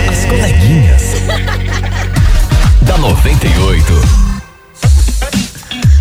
As 0.10 0.25
coleguinhas. 0.25 1.03
da 2.84 2.98
98. 2.98 4.23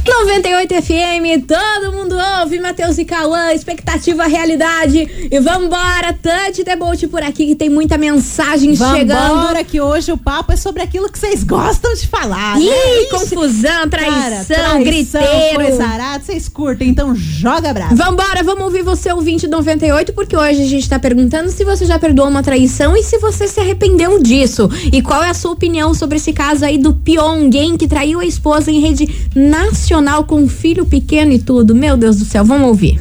98 0.05 0.75
FM, 0.83 1.47
todo 1.47 1.93
mundo 1.93 2.17
ouve, 2.41 2.59
Matheus 2.59 2.99
e 2.99 3.05
Cauã, 3.05 3.53
expectativa, 3.53 4.25
realidade. 4.27 5.29
E 5.31 5.39
vambora, 5.39 6.13
Tante 6.21 6.65
Debolt 6.65 7.07
por 7.07 7.23
aqui, 7.23 7.47
que 7.47 7.55
tem 7.55 7.69
muita 7.71 7.97
mensagem 7.97 8.75
chegando. 8.75 9.29
Vambora 9.29 9.63
que 9.63 9.81
hoje 9.81 10.11
o 10.11 10.19
papo 10.19 10.53
é 10.53 10.57
sobre 10.57 10.83
aquilo 10.83 11.09
que 11.09 11.17
vocês 11.19 11.45
gostam 11.45 11.95
de 11.95 12.09
falar. 12.09 12.59
né? 12.59 12.65
Ih, 12.65 13.03
Ixi, 13.03 13.11
confusão, 13.11 13.89
traição, 13.89 14.21
cara, 14.21 14.45
traição, 14.45 14.83
griteiro. 14.83 15.55
coisa 15.55 15.85
arada, 15.85 16.25
vocês 16.25 16.49
curtem, 16.49 16.89
então 16.89 17.15
joga 17.15 17.73
bravo. 17.73 17.95
Vambora, 17.95 18.43
vamos 18.43 18.65
ouvir 18.65 18.83
você, 18.83 19.13
ouvinte 19.13 19.47
98, 19.47 20.13
porque 20.15 20.37
hoje 20.37 20.63
a 20.63 20.67
gente 20.67 20.89
tá 20.89 20.99
perguntando 20.99 21.49
se 21.51 21.65
você 21.65 21.87
já 21.87 21.99
perdoou 21.99 22.29
uma 22.29 22.43
traição 22.43 22.97
e 22.97 23.05
se 23.05 23.19
você 23.19 23.47
se 23.47 23.61
arrependeu 23.61 24.21
disso. 24.21 24.69
E 24.93 25.01
qual 25.01 25.23
é 25.23 25.31
a 25.31 25.35
sua 25.35 25.53
opinião 25.53 25.95
sobre 25.95 26.17
esse 26.17 26.33
caso 26.33 26.65
aí 26.65 26.77
do 26.77 26.93
Pyong, 26.93 27.57
hein, 27.57 27.77
que 27.77 27.87
traiu 27.87 28.19
a 28.19 28.25
esposa 28.27 28.71
em 28.71 28.81
rede 28.81 29.07
nacional 29.35 29.92
com 30.27 30.37
um 30.37 30.49
filho 30.49 30.87
pequeno 30.87 31.33
e 31.33 31.39
tudo. 31.39 31.75
Meu 31.75 31.99
Deus 31.99 32.17
do 32.17 32.25
céu, 32.25 32.43
vamos 32.45 32.67
ouvir. 32.69 32.99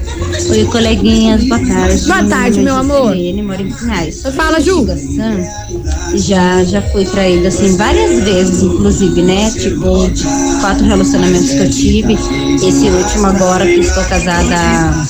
Oi, 0.50 0.66
coleguinhas, 0.66 1.42
boa 1.46 1.66
tarde. 1.66 2.06
Boa 2.06 2.24
tarde, 2.26 2.60
meu 2.60 2.76
amor. 2.76 3.16
Em 3.16 3.46
Pinhais. 3.46 4.24
Fala, 4.36 4.60
Ju. 4.60 4.86
Já, 6.16 6.64
já 6.66 6.82
fui 6.82 7.06
traída, 7.06 7.48
assim, 7.48 7.78
várias 7.78 8.22
vezes, 8.26 8.64
inclusive, 8.64 9.22
né? 9.22 9.50
Tipo, 9.52 10.10
quatro 10.60 10.86
relacionamentos 10.86 11.52
que 11.52 11.60
eu 11.60 11.70
tive. 11.70 12.14
Esse 12.56 12.90
último 12.90 13.28
agora, 13.28 13.66
que 13.66 13.80
estou 13.80 14.04
casada 14.04 14.54
há, 14.54 15.06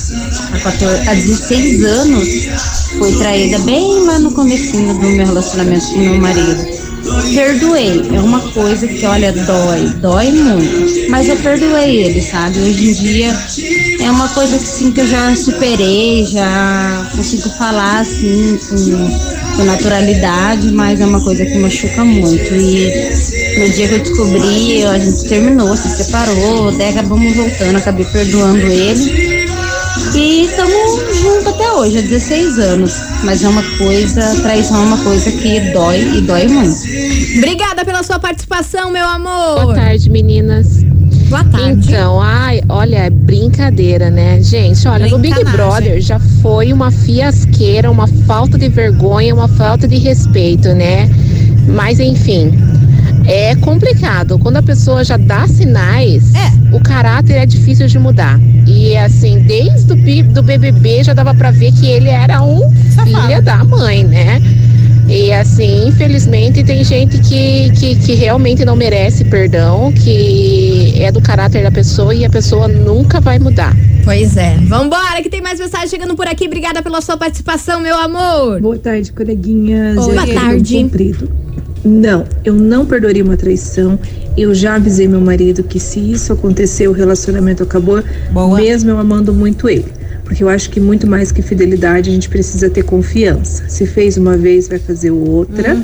há 0.54 0.60
14, 0.60 1.08
há 1.08 1.14
16 1.14 1.84
anos, 1.84 2.28
fui 2.96 3.12
traída 3.18 3.58
bem 3.60 4.04
lá 4.04 4.20
no 4.20 4.30
comecinho 4.30 4.94
do 4.94 5.00
meu 5.00 5.26
relacionamento 5.26 5.86
com 5.86 5.98
meu 5.98 6.20
marido. 6.20 6.81
Perdoei, 7.34 8.02
é 8.14 8.20
uma 8.20 8.40
coisa 8.40 8.86
que, 8.86 9.04
olha, 9.06 9.32
dói, 9.32 9.86
dói 10.00 10.30
muito. 10.30 11.10
Mas 11.10 11.28
eu 11.28 11.36
perdoei 11.36 12.04
ele, 12.04 12.20
sabe? 12.20 12.58
Hoje 12.60 12.90
em 12.90 12.92
dia 12.92 13.36
é 14.00 14.10
uma 14.10 14.28
coisa 14.28 14.56
que, 14.58 14.64
assim, 14.64 14.92
que 14.92 15.00
eu 15.00 15.06
já 15.06 15.34
superei, 15.34 16.26
já 16.26 17.10
consigo 17.14 17.48
falar 17.50 18.00
assim 18.00 18.58
com, 18.68 19.56
com 19.56 19.64
naturalidade, 19.64 20.70
mas 20.72 21.00
é 21.00 21.06
uma 21.06 21.20
coisa 21.20 21.44
que 21.44 21.58
machuca 21.58 22.04
muito. 22.04 22.54
E 22.54 23.58
no 23.58 23.68
dia 23.70 23.88
que 23.88 23.94
eu 23.94 23.98
descobri, 24.00 24.84
a 24.84 24.98
gente 24.98 25.24
terminou, 25.28 25.76
se 25.76 25.88
separou, 25.88 26.72
daí 26.72 26.90
acabamos 26.90 27.34
voltando, 27.34 27.76
acabei 27.76 28.04
perdoando 28.06 28.66
ele. 28.66 29.31
E 30.42 30.46
estamos 30.46 31.20
juntos 31.20 31.46
até 31.46 31.70
hoje, 31.70 31.98
há 31.98 32.02
16 32.02 32.58
anos. 32.58 33.00
Mas 33.22 33.44
é 33.44 33.48
uma 33.48 33.62
coisa, 33.78 34.42
traição 34.42 34.82
é 34.82 34.86
uma 34.86 34.98
coisa 34.98 35.30
que 35.30 35.60
dói 35.72 36.16
e 36.16 36.20
dói 36.20 36.48
muito. 36.48 36.74
Obrigada 37.38 37.84
pela 37.84 38.02
sua 38.02 38.18
participação, 38.18 38.90
meu 38.90 39.06
amor. 39.06 39.62
Boa 39.62 39.74
tarde, 39.76 40.10
meninas. 40.10 40.82
Boa 41.28 41.44
tarde. 41.44 41.86
Então, 41.86 42.20
ai, 42.20 42.60
olha, 42.68 43.04
é 43.04 43.10
brincadeira, 43.10 44.10
né? 44.10 44.42
Gente, 44.42 44.88
olha, 44.88 45.06
no 45.06 45.20
Big. 45.20 45.44
Brother 45.44 46.00
já 46.00 46.18
foi 46.18 46.72
uma 46.72 46.90
fiasqueira, 46.90 47.88
uma 47.88 48.08
falta 48.26 48.58
de 48.58 48.68
vergonha, 48.68 49.32
uma 49.32 49.46
falta 49.46 49.86
de 49.86 49.96
respeito, 49.96 50.70
né? 50.70 51.08
Mas 51.68 52.00
enfim, 52.00 52.50
é 53.26 53.54
complicado. 53.56 54.38
Quando 54.38 54.56
a 54.56 54.62
pessoa 54.62 55.04
já 55.04 55.16
dá 55.16 55.46
sinais, 55.46 56.34
É. 56.34 56.74
o 56.76 56.80
caráter 56.80 57.34
é 57.34 57.46
difícil 57.46 57.86
de 57.86 57.98
mudar. 57.98 58.38
E 58.66 58.96
assim, 58.96 59.40
desde 59.40 59.92
o 59.92 59.96
do 60.32 60.42
BBB 60.42 61.02
já 61.04 61.12
dava 61.12 61.34
pra 61.34 61.50
ver 61.50 61.72
que 61.72 61.86
ele 61.86 62.08
era 62.08 62.42
um 62.42 62.60
Safado. 62.94 63.26
filho 63.28 63.42
da 63.42 63.64
mãe, 63.64 64.04
né? 64.04 64.40
E 65.08 65.32
assim, 65.32 65.88
infelizmente 65.88 66.62
tem 66.62 66.82
gente 66.84 67.18
que, 67.18 67.70
que, 67.72 67.96
que 67.96 68.14
realmente 68.14 68.64
não 68.64 68.74
merece 68.76 69.24
perdão, 69.24 69.92
que 69.92 70.94
é 70.96 71.10
do 71.12 71.20
caráter 71.20 71.62
da 71.64 71.70
pessoa 71.70 72.14
e 72.14 72.24
a 72.24 72.30
pessoa 72.30 72.66
nunca 72.68 73.20
vai 73.20 73.38
mudar. 73.38 73.76
Pois 74.04 74.36
é. 74.36 74.56
Vambora, 74.62 75.20
que 75.22 75.28
tem 75.28 75.40
mais 75.42 75.60
mensagem 75.60 75.88
chegando 75.88 76.14
por 76.16 76.26
aqui. 76.26 76.46
Obrigada 76.46 76.82
pela 76.82 77.00
sua 77.00 77.16
participação, 77.16 77.80
meu 77.80 77.96
amor. 77.96 78.60
Boa 78.60 78.78
tarde, 78.78 79.12
coleguinhas. 79.12 79.96
Boa 79.96 80.26
tarde. 80.26 80.76
Comprido. 80.82 81.30
Não, 81.84 82.24
eu 82.44 82.54
não 82.54 82.86
perdoaria 82.86 83.24
uma 83.24 83.36
traição. 83.36 83.98
Eu 84.36 84.54
já 84.54 84.76
avisei 84.76 85.08
meu 85.08 85.20
marido 85.20 85.62
que 85.62 85.80
se 85.80 85.98
isso 85.98 86.32
acontecer, 86.32 86.88
o 86.88 86.92
relacionamento 86.92 87.62
acabou, 87.62 88.02
Boa. 88.30 88.56
mesmo 88.56 88.90
eu 88.90 88.98
amando 88.98 89.34
muito 89.34 89.68
ele. 89.68 89.86
Porque 90.24 90.42
eu 90.42 90.48
acho 90.48 90.70
que 90.70 90.80
muito 90.80 91.06
mais 91.06 91.32
que 91.32 91.42
fidelidade, 91.42 92.08
a 92.08 92.12
gente 92.12 92.28
precisa 92.28 92.70
ter 92.70 92.84
confiança. 92.84 93.64
Se 93.68 93.84
fez 93.84 94.16
uma 94.16 94.36
vez, 94.36 94.68
vai 94.68 94.78
fazer 94.78 95.10
outra, 95.10 95.76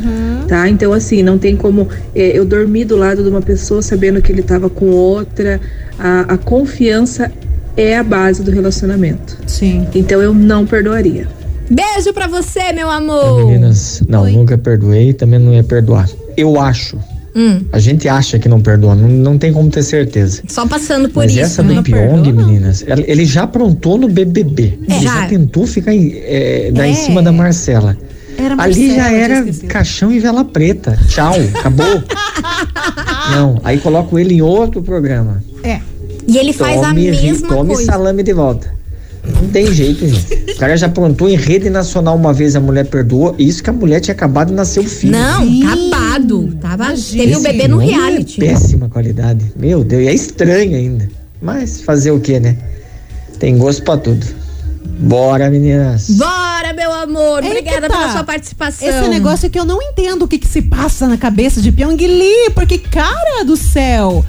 tá? 0.47 0.69
Então, 0.69 0.93
assim, 0.93 1.23
não 1.23 1.37
tem 1.37 1.57
como 1.57 1.89
é, 2.15 2.39
eu 2.39 2.45
dormir 2.45 2.85
do 2.85 2.97
lado 2.97 3.23
de 3.23 3.29
uma 3.29 3.43
pessoa 3.43 3.83
sabendo 3.83 4.23
que 4.23 4.31
ele 4.33 4.41
estava 4.41 4.71
com 4.71 4.87
outra. 4.87 5.61
A, 5.99 6.21
a 6.35 6.39
confiança 6.39 7.31
é 7.77 7.99
a 7.99 8.03
base 8.03 8.43
do 8.43 8.51
relacionamento. 8.51 9.37
Sim. 9.47 9.87
Então, 9.95 10.23
eu 10.23 10.33
não 10.33 10.65
perdoaria. 10.65 11.29
Beijo 11.71 12.13
pra 12.15 12.27
você, 12.27 12.73
meu 12.73 12.91
amor. 12.91 13.47
Meninas, 13.47 14.03
não, 14.09 14.23
Oi. 14.23 14.33
nunca 14.33 14.57
perdoei, 14.57 15.13
também 15.13 15.39
não 15.39 15.53
ia 15.53 15.63
perdoar. 15.65 16.09
Eu 16.37 16.61
acho. 16.61 16.97
Hum, 17.37 17.61
A 17.71 17.79
gente 17.79 18.09
acha 18.09 18.39
que 18.39 18.49
não 18.49 18.61
perdoa, 18.61 18.95
não, 18.95 19.07
não 19.09 19.39
tem 19.39 19.53
como 19.53 19.71
ter 19.71 19.83
certeza. 19.83 20.43
só 20.49 20.67
passando 20.67 21.09
por 21.11 21.25
Mas 21.25 21.33
isso, 21.33 21.41
essa 21.41 21.63
né? 21.63 21.75
do 21.75 21.83
Pyong, 21.83 21.99
perdoa, 22.23 22.33
não. 22.33 22.47
meninas, 22.47 22.83
ela- 22.87 23.05
ele 23.07 23.25
já 23.25 23.43
aprontou 23.43 23.97
no 23.99 24.09
BBB. 24.09 24.79
É. 24.89 24.93
ele 24.95 25.05
já, 25.05 25.21
Já. 25.23 25.27
tentou 25.29 25.67
ficar 25.67 25.93
em, 25.95 26.13
é, 26.17 26.71
dar 26.73 26.89
em 26.89 26.93
É. 26.93 26.95
cima 26.95 27.23
da 27.23 27.31
Marcela. 27.31 27.97
Era 28.37 28.61
Ali 28.63 28.95
já 28.95 29.11
era 29.13 29.45
caixão 29.69 30.11
e 30.13 30.19
vela 30.21 30.45
preta. 30.45 30.97
Tchau, 31.09 31.35
acabou. 31.59 32.03
não, 33.35 33.61
aí 33.65 33.79
coloco 33.79 34.19
ele 34.19 34.35
em 34.35 34.43
outro 34.43 34.81
programa. 34.83 35.43
É. 35.63 35.81
E 36.27 36.37
ele 36.39 36.53
faz 36.53 36.79
a 36.83 36.89
Tome 36.89 37.11
mesma 37.11 37.49
tome 37.49 37.75
coisa. 37.75 37.93
salame 37.93 38.23
de 38.23 38.33
volta. 38.33 38.78
Não 39.41 39.49
tem 39.49 39.73
jeito, 39.73 40.07
gente. 40.07 40.39
O 40.59 40.59
cara 40.59 40.77
já 40.77 40.89
plantou 40.89 41.29
em 41.29 41.37
rede 41.37 41.71
nacional 41.71 42.17
uma 42.17 42.33
vez, 42.33 42.57
a 42.57 42.61
mulher 42.61 42.85
perdoou. 42.85 43.33
Isso 43.39 43.63
que 43.63 43.71
a 43.71 43.73
mulher 43.73 44.01
tinha 44.01 44.13
acabado 44.13 44.49
de 44.49 44.55
nascer 44.55 44.81
o 44.81 44.85
filho. 44.89 45.13
Não, 45.13 45.47
Sim. 45.47 45.65
acabado. 45.65 46.49
Tava, 46.61 46.85
Imagina. 46.87 47.23
teve 47.23 47.37
o 47.37 47.39
Esse 47.39 47.43
bebê 47.53 47.69
no 47.69 47.77
reality. 47.77 48.43
É 48.43 48.49
péssima 48.49 48.89
qualidade. 48.89 49.53
Meu 49.57 49.85
Deus, 49.85 50.03
e 50.03 50.09
é 50.09 50.13
estranho 50.13 50.75
ainda. 50.77 51.09
Mas 51.41 51.81
fazer 51.81 52.11
o 52.11 52.19
que, 52.19 52.41
né? 52.41 52.57
Tem 53.39 53.57
gosto 53.57 53.85
pra 53.85 53.97
tudo. 53.97 54.27
Bora, 54.99 55.49
meninas. 55.49 56.11
Bora, 56.11 56.73
meu 56.73 56.93
amor. 56.93 57.41
Aí 57.45 57.51
Obrigada 57.51 57.89
tá. 57.89 57.97
pela 57.97 58.13
sua 58.13 58.25
participação. 58.25 58.89
Esse 58.89 59.09
negócio 59.09 59.47
é 59.47 59.49
que 59.49 59.59
eu 59.59 59.65
não 59.65 59.81
entendo 59.81 60.25
o 60.25 60.29
que, 60.29 60.39
que 60.39 60.47
se 60.49 60.61
passa 60.61 61.07
na 61.07 61.17
cabeça 61.17 61.61
de 61.61 61.71
Pyong 61.71 61.97
Lee, 61.97 62.51
porque, 62.53 62.79
cara 62.79 63.45
do 63.45 63.57
céu, 63.57 64.25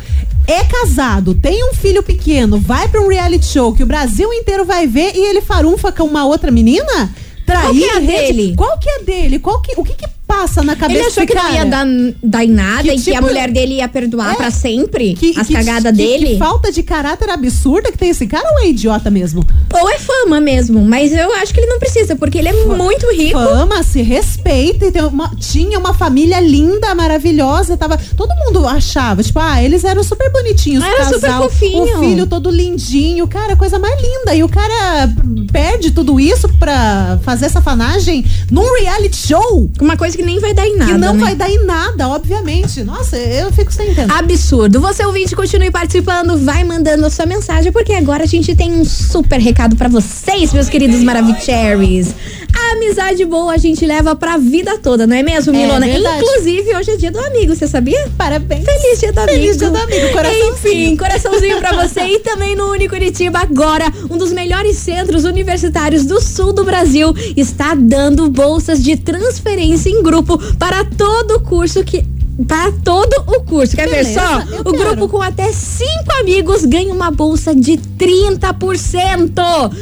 é 0.51 0.63
casado, 0.63 1.33
tem 1.35 1.63
um 1.69 1.73
filho 1.73 2.01
pequeno, 2.03 2.59
vai 2.59 2.87
pra 2.87 3.01
um 3.01 3.07
reality 3.07 3.45
show 3.45 3.73
que 3.73 3.83
o 3.83 3.85
Brasil 3.85 4.31
inteiro 4.33 4.65
vai 4.65 4.87
ver 4.87 5.15
e 5.15 5.25
ele 5.29 5.41
farunfa 5.41 5.91
com 5.91 6.03
uma 6.03 6.25
outra 6.25 6.49
menina? 6.51 7.13
Trair 7.45 7.63
Qual 7.65 7.73
que 7.73 7.83
é 7.83 7.95
a 7.95 7.99
rede- 7.99 8.33
dele? 8.33 8.55
Qual 8.55 8.77
que 8.79 8.89
é 8.89 8.99
dele? 9.03 9.39
Qual 9.39 9.61
que, 9.61 9.73
o 9.79 9.83
que 9.83 9.93
que 9.93 10.05
passa 10.29 10.61
na 10.61 10.75
cabeça 10.75 10.99
Ele 10.99 11.07
achou 11.07 11.25
que 11.25 11.33
não 11.33 11.53
ia 11.55 11.65
dar, 11.65 11.85
dar 12.23 12.45
em 12.45 12.51
nada 12.51 12.83
Que 12.83 12.91
e 12.91 12.99
que 13.01 13.09
a 13.09 13.15
tipo- 13.15 13.25
mulher 13.27 13.49
dele 13.51 13.75
ia 13.77 13.87
perdoar 13.89 14.33
É. 14.33 14.35
pra 14.35 14.51
sempre 14.51 15.15
Que- 15.15 15.33
as 15.35 15.47
que- 15.47 15.53
cagadas 15.53 15.91
que- 15.91 15.97
dele. 15.97 16.27
Que 16.27 16.37
falta 16.37 16.71
de 16.71 16.83
caráter 16.83 17.29
absurda 17.31 17.91
que 17.91 17.97
tem 17.97 18.09
esse 18.09 18.27
cara 18.27 18.47
ou 18.53 18.59
é 18.59 18.67
idiota 18.69 19.09
mesmo? 19.09 19.43
Ou 19.73 19.89
é 19.89 19.97
fama 19.97 20.39
mesmo, 20.39 20.83
mas 20.85 21.11
eu 21.11 21.33
acho 21.35 21.51
que 21.51 21.59
ele 21.59 21.67
não 21.71 21.79
precisa, 21.79 22.15
porque 22.15 22.37
ele 22.37 22.49
é 22.49 22.53
muito 22.65 23.11
rico. 23.11 23.39
Fama, 23.39 23.81
se 23.81 24.01
respeita 24.03 24.85
e 24.85 24.91
tem 24.91 25.03
uma- 25.03 25.31
tinha 25.39 25.79
uma 25.79 25.93
família 25.95 26.39
linda, 26.39 26.93
maravilhosa, 26.93 27.75
tava, 27.75 27.97
todo 28.15 28.31
mundo 28.35 28.67
achava, 28.67 29.23
tipo, 29.23 29.39
ah, 29.39 29.63
eles 29.63 29.83
eram 29.83 30.03
super 30.03 30.31
bonitinhos, 30.31 30.83
Era 30.83 30.97
casal, 30.97 31.13
super 31.13 31.31
fofinho. 31.49 31.97
o 31.97 31.99
filho 32.01 32.27
todo 32.27 32.51
lindinho, 32.51 33.27
cara, 33.27 33.55
coisa 33.55 33.79
mais 33.79 33.99
linda, 33.99 34.35
e 34.35 34.43
o 34.43 34.49
cara 34.49 35.09
perde 35.51 35.89
tudo 35.91 36.19
isso 36.19 36.47
pra 36.59 37.17
fazer 37.23 37.49
safanagem 37.49 38.23
num 38.51 38.79
reality 38.79 39.17
show. 39.27 39.71
Uma 39.81 39.97
coisa 39.97 40.15
que 40.19 40.25
nem 40.25 40.37
vai 40.37 40.53
dar 40.53 40.67
em 40.67 40.75
nada. 40.75 40.91
que 40.91 40.97
não 40.97 41.13
né? 41.13 41.23
vai 41.23 41.33
dar 41.33 41.49
em 41.49 41.63
nada, 41.65 42.09
obviamente. 42.09 42.83
Nossa, 42.83 43.15
eu 43.15 43.53
fico 43.53 43.71
sem 43.71 43.91
entender. 43.91 44.11
Absurdo. 44.11 44.81
Você 44.81 45.05
ouvinte, 45.05 45.33
continue 45.33 45.71
participando, 45.71 46.37
vai 46.37 46.65
mandando 46.65 47.05
a 47.05 47.09
sua 47.09 47.25
mensagem, 47.25 47.71
porque 47.71 47.93
agora 47.93 48.23
a 48.23 48.27
gente 48.27 48.53
tem 48.53 48.73
um 48.73 48.83
super 48.83 49.39
recado 49.39 49.77
pra 49.77 49.87
vocês, 49.87 50.51
meus 50.51 50.67
queridos 50.67 51.01
Maravicheries. 51.03 52.13
A 52.53 52.73
amizade 52.73 53.23
boa 53.23 53.53
a 53.53 53.57
gente 53.57 53.85
leva 53.85 54.13
pra 54.13 54.35
vida 54.35 54.77
toda, 54.79 55.07
não 55.07 55.15
é 55.15 55.23
mesmo, 55.23 55.55
É 55.55 55.57
Milona? 55.57 55.85
verdade. 55.85 56.21
Inclusive, 56.21 56.75
hoje 56.75 56.91
é 56.91 56.97
dia 56.97 57.11
do 57.11 57.19
amigo, 57.19 57.55
você 57.55 57.65
sabia? 57.65 58.09
Parabéns. 58.17 58.65
Feliz 58.65 58.99
dia 58.99 59.13
do 59.13 59.19
amigo. 59.19 59.37
Feliz 59.37 59.57
dia 59.57 59.69
do 59.69 59.77
amigo, 59.77 60.09
coraçãozinho. 60.11 60.53
Enfim, 60.53 60.97
coraçãozinho 60.97 61.59
pra 61.59 61.87
você 61.87 62.01
e 62.01 62.19
também 62.19 62.57
no 62.57 62.69
Único 62.71 62.89
Curitiba 62.89 63.39
agora, 63.39 63.85
um 64.09 64.17
dos 64.17 64.33
melhores 64.33 64.75
centros 64.77 65.23
universitários 65.23 66.05
do 66.05 66.19
sul 66.19 66.51
do 66.51 66.65
Brasil, 66.65 67.13
está 67.37 67.73
dando 67.73 68.27
bolsas 68.29 68.83
de 68.83 68.97
transferência 68.97 69.89
em 69.89 70.01
grupo 70.01 70.08
para 70.57 70.85
todo 70.85 71.35
o 71.35 71.39
curso 71.41 71.83
que 71.83 72.05
para 72.47 72.71
todo 72.71 73.13
o 73.27 73.41
curso. 73.43 73.75
Quer 73.75 73.89
ver 73.89 74.05
Beleza, 74.05 74.21
só? 74.21 74.39
eu 74.55 74.61
O 74.61 74.71
quero. 74.71 74.77
grupo 74.95 75.09
com 75.09 75.21
até 75.21 75.51
cinco 75.51 76.09
amigos 76.21 76.63
ganha 76.63 76.93
uma 76.93 77.11
bolsa 77.11 77.53
de 77.53 77.73
30%. 77.73 79.41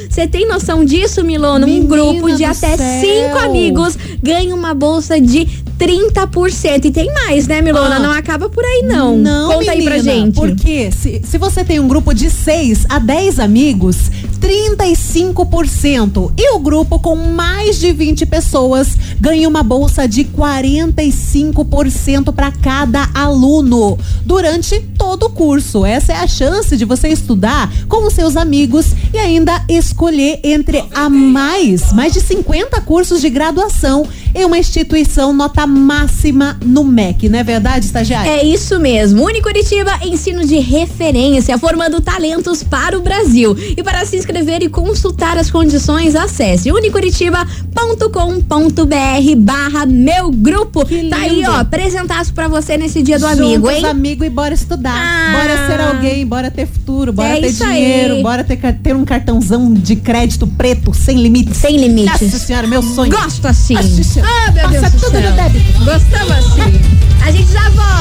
Você 0.09 0.27
tem 0.27 0.47
noção 0.47 0.83
disso, 0.83 1.23
Milona? 1.23 1.67
Um 1.67 1.85
grupo 1.85 2.31
de 2.31 2.43
até 2.43 2.75
céu. 2.75 3.01
cinco 3.01 3.37
amigos 3.37 3.95
ganha 4.23 4.55
uma 4.55 4.73
bolsa 4.73 5.21
de 5.21 5.47
30%. 5.77 6.85
E 6.85 6.91
tem 6.91 7.13
mais, 7.13 7.47
né, 7.47 7.61
Milona? 7.61 7.95
Ah. 7.95 7.99
Não 7.99 8.11
acaba 8.11 8.49
por 8.49 8.63
aí, 8.63 8.83
não. 8.83 9.17
Não, 9.17 9.53
Conta 9.53 9.71
aí 9.71 9.83
pra 9.83 9.97
menina, 9.97 10.13
gente. 10.13 10.35
Porque 10.35 10.91
se, 10.91 11.21
se 11.23 11.37
você 11.37 11.63
tem 11.63 11.79
um 11.79 11.87
grupo 11.87 12.13
de 12.13 12.29
6 12.29 12.85
a 12.89 12.99
10 12.99 13.39
amigos, 13.39 13.97
35%. 14.37 16.31
E 16.37 16.53
o 16.53 16.59
grupo 16.59 16.99
com 16.99 17.15
mais 17.15 17.79
de 17.79 17.91
20 17.91 18.25
pessoas 18.25 18.95
ganha 19.19 19.47
uma 19.47 19.63
bolsa 19.63 20.07
de 20.07 20.23
45% 20.23 22.33
para 22.33 22.51
cada 22.51 23.09
aluno 23.13 23.97
durante 24.25 24.79
todo 24.97 25.27
o 25.27 25.29
curso. 25.29 25.85
Essa 25.85 26.13
é 26.13 26.17
a 26.17 26.27
chance 26.27 26.77
de 26.77 26.85
você 26.85 27.09
estudar 27.09 27.71
com 27.87 28.07
os 28.07 28.13
seus 28.13 28.37
amigos 28.37 28.93
e 29.13 29.17
ainda 29.17 29.63
escolher 29.67 30.39
entre 30.43 30.83
a 30.93 31.09
mais, 31.09 31.91
mais 31.93 32.13
de 32.13 32.21
50 32.21 32.79
cursos 32.81 33.21
de 33.21 33.29
graduação 33.29 34.07
em 34.37 34.45
uma 34.45 34.59
instituição 34.59 35.33
nota 35.33 35.65
máxima 35.65 36.57
no 36.63 36.83
MEC, 36.83 37.27
não 37.27 37.39
é 37.39 37.43
verdade, 37.43 37.87
estagiário? 37.87 38.31
É 38.31 38.45
isso 38.45 38.79
mesmo. 38.79 39.25
Unicuritiba, 39.25 39.97
ensino 40.03 40.45
de 40.45 40.59
referência, 40.59 41.57
formando 41.57 41.99
talentos 41.99 42.61
para 42.61 42.95
o 42.95 43.01
Brasil. 43.01 43.57
E 43.75 43.81
para 43.81 44.05
se 44.05 44.15
inscrever 44.15 44.61
e 44.61 44.69
consultar 44.69 45.39
as 45.39 45.49
condições, 45.49 46.15
acesse 46.15 46.71
unicuritiba.com.br 46.71 49.35
barra 49.37 49.85
meu 49.87 50.29
grupo. 50.29 50.85
Tá 50.85 51.17
aí, 51.17 51.43
ó, 51.47 51.61
apresentaço 51.61 52.31
pra 52.33 52.47
você 52.47 52.77
nesse 52.77 53.01
dia 53.01 53.17
do 53.17 53.25
amigo, 53.25 53.71
hein? 53.71 53.85
amigo 53.85 54.23
e 54.23 54.29
bora 54.29 54.53
estudar. 54.53 54.93
Ah. 54.95 55.31
Bora 55.31 55.67
ser 55.67 55.81
alguém, 55.81 56.27
bora 56.27 56.51
ter 56.51 56.67
futuro, 56.67 57.11
bora 57.11 57.37
É 57.37 57.41
ter 57.41 57.53
dinheiro, 57.53 58.13
aí. 58.15 58.23
bora 58.23 58.43
ter, 58.43 58.57
ter 58.83 58.95
um 58.95 59.03
cartãozão 59.03 59.73
de 59.73 59.95
crédito 59.95 60.45
preto, 60.45 60.93
sem 60.93 61.19
limites. 61.21 61.57
Sem 61.57 61.77
limites. 61.77 62.21
Nossa 62.21 62.37
senhora, 62.37 62.67
meu 62.67 62.83
sonho. 62.83 63.11
Gosto 63.11 63.47
assim. 63.47 63.73
Nossa 63.73 64.03
senhora. 64.03 64.26
Ah, 64.27 64.51
meu 64.51 64.63
Passa 64.63 64.79
Deus 64.79 64.91
do 64.93 64.99
tudo 64.99 65.11
céu. 65.11 65.29
no 65.31 65.35
débito. 65.35 65.85
Gostamos 65.85 66.31
assim. 66.31 66.81
A 67.25 67.31
gente 67.31 67.51
já 67.51 67.69
volta. 67.69 67.97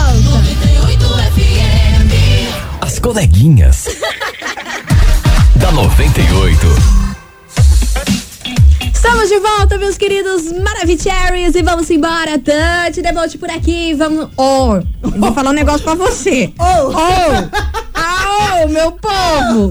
As 2.81 2.99
coleguinhas. 2.99 3.87
da 5.57 5.73
98. 5.73 6.67
Estamos 8.93 9.29
de 9.29 9.39
volta, 9.39 9.79
meus 9.79 9.97
queridos 9.97 10.53
Maravicheries, 10.53 11.55
e 11.55 11.63
vamos 11.63 11.89
embora. 11.91 12.39
Tante 12.39 13.03
Debote 13.03 13.39
por 13.39 13.51
aqui, 13.51 13.95
vamos. 13.95 14.29
Oh, 14.37 14.81
vou 15.03 15.33
falar 15.33 15.51
um 15.51 15.55
negócio 15.55 15.83
pra 15.83 15.95
você. 15.95 16.53
Oh. 16.59 16.93
Oh, 16.93 17.77
oh, 18.65 18.69
meu 18.69 18.93
povo. 18.93 19.71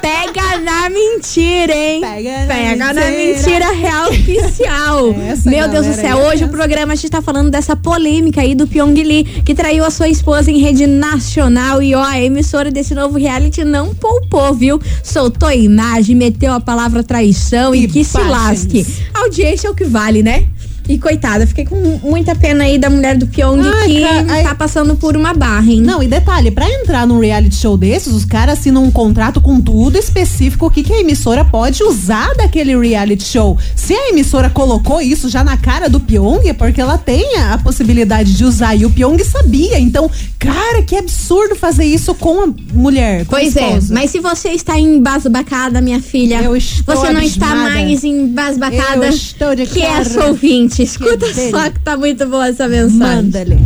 Pega 0.00 0.58
na 0.58 0.88
mentira, 0.90 1.74
hein? 1.74 2.00
Pega 2.00 2.76
na 2.76 2.92
na 2.92 3.04
mentira. 3.10 3.70
mentira 3.70 3.72
real 3.72 4.10
oficial. 4.10 5.14
Essa 5.28 5.50
meu 5.50 5.68
Deus 5.68 5.86
do 5.86 5.94
céu, 5.94 6.18
é 6.18 6.26
hoje 6.26 6.44
o 6.44 6.46
tensa. 6.46 6.48
programa 6.48 6.92
a 6.92 6.96
gente 6.96 7.10
tá 7.10 7.22
falando 7.22 7.50
dessa 7.50 7.74
polêmica 7.76 8.40
aí 8.40 8.54
do 8.54 8.66
Pyong 8.66 8.94
Lee, 8.94 9.24
que 9.24 9.54
traiu 9.54 9.84
a 9.84 9.90
sua 9.90 10.08
esposa 10.08 10.50
em 10.50 10.58
rede 10.58 10.86
nacional. 10.86 11.82
E 11.82 11.94
ó, 11.94 12.02
a 12.02 12.20
emissora 12.20 12.70
desse 12.70 12.94
novo 12.94 13.18
reality 13.18 13.64
não 13.64 13.94
poupou, 13.94 14.54
viu? 14.54 14.80
Soltou 15.02 15.48
a 15.48 15.54
imagem, 15.54 16.16
meteu 16.16 16.52
a 16.52 16.60
palavra 16.60 17.02
traição 17.02 17.74
e, 17.74 17.86
que 17.88 18.04
se 18.04 18.18
Imagens. 18.18 18.64
lasque. 18.64 18.86
A 19.14 19.20
audiência 19.20 19.68
é 19.68 19.70
o 19.70 19.74
que 19.74 19.84
vale, 19.84 20.22
né? 20.22 20.46
E 20.86 20.98
coitada, 20.98 21.46
fiquei 21.46 21.64
com 21.64 21.76
muita 22.02 22.34
pena 22.34 22.64
aí 22.64 22.76
da 22.78 22.90
mulher 22.90 23.16
do 23.16 23.26
Pyong 23.26 23.60
Ai, 23.64 23.86
que 23.88 24.00
cara, 24.02 24.26
ai. 24.28 24.42
tá 24.42 24.54
passando 24.54 24.94
por 24.96 25.16
uma 25.16 25.32
barra, 25.32 25.70
hein? 25.70 25.80
Não, 25.80 26.02
e 26.02 26.06
detalhe, 26.08 26.50
pra 26.50 26.68
entrar 26.68 27.06
num 27.06 27.18
reality 27.20 27.56
show 27.56 27.76
desses, 27.76 28.12
os 28.12 28.24
caras 28.26 28.58
assinam 28.58 28.84
um 28.84 28.90
contrato 28.90 29.40
com 29.40 29.60
tudo 29.60 29.96
específico 29.96 30.66
o 30.66 30.70
que, 30.70 30.82
que 30.82 30.92
a 30.92 31.00
emissora 31.00 31.42
pode 31.44 31.82
usar 31.82 32.34
daquele 32.34 32.76
reality 32.76 33.24
show. 33.24 33.56
Se 33.74 33.94
a 33.94 34.10
emissora 34.10 34.50
colocou 34.50 35.00
isso 35.00 35.28
já 35.30 35.42
na 35.42 35.56
cara 35.56 35.88
do 35.88 35.98
Pyong, 35.98 36.46
é 36.48 36.52
porque 36.52 36.80
ela 36.82 36.98
tem 36.98 37.36
a, 37.38 37.54
a 37.54 37.58
possibilidade 37.58 38.34
de 38.36 38.44
usar. 38.44 38.74
E 38.74 38.84
o 38.84 38.90
Pyong 38.90 39.18
sabia. 39.24 39.78
Então, 39.80 40.10
cara, 40.38 40.82
que 40.82 40.96
absurdo 40.96 41.56
fazer 41.56 41.84
isso 41.86 42.14
com 42.14 42.42
a 42.42 42.48
mulher. 42.74 43.24
Com 43.24 43.36
a 43.36 43.40
Pois 43.40 43.56
é, 43.56 43.68
esposa. 43.68 43.94
mas 43.94 44.10
se 44.10 44.20
você 44.20 44.50
está 44.50 44.78
embasbacada, 44.78 45.80
minha 45.80 46.00
filha, 46.00 46.42
Eu 46.42 46.54
estou 46.56 46.94
você 46.94 47.10
não 47.12 47.22
está 47.22 47.54
mais 47.54 48.04
embasbacada, 48.04 49.06
Eu 49.06 49.10
estou 49.12 49.54
de 49.54 49.66
que 49.66 49.80
é 49.80 49.86
cara. 49.86 50.00
essa 50.02 50.26
ouvinte. 50.26 50.73
Escuta 50.82 51.32
dele. 51.32 51.50
só 51.50 51.70
que 51.70 51.80
tá 51.80 51.96
muito 51.96 52.26
boa 52.26 52.48
essa 52.48 52.68
mensagem. 52.68 52.98
Manda-lhe. 52.98 53.58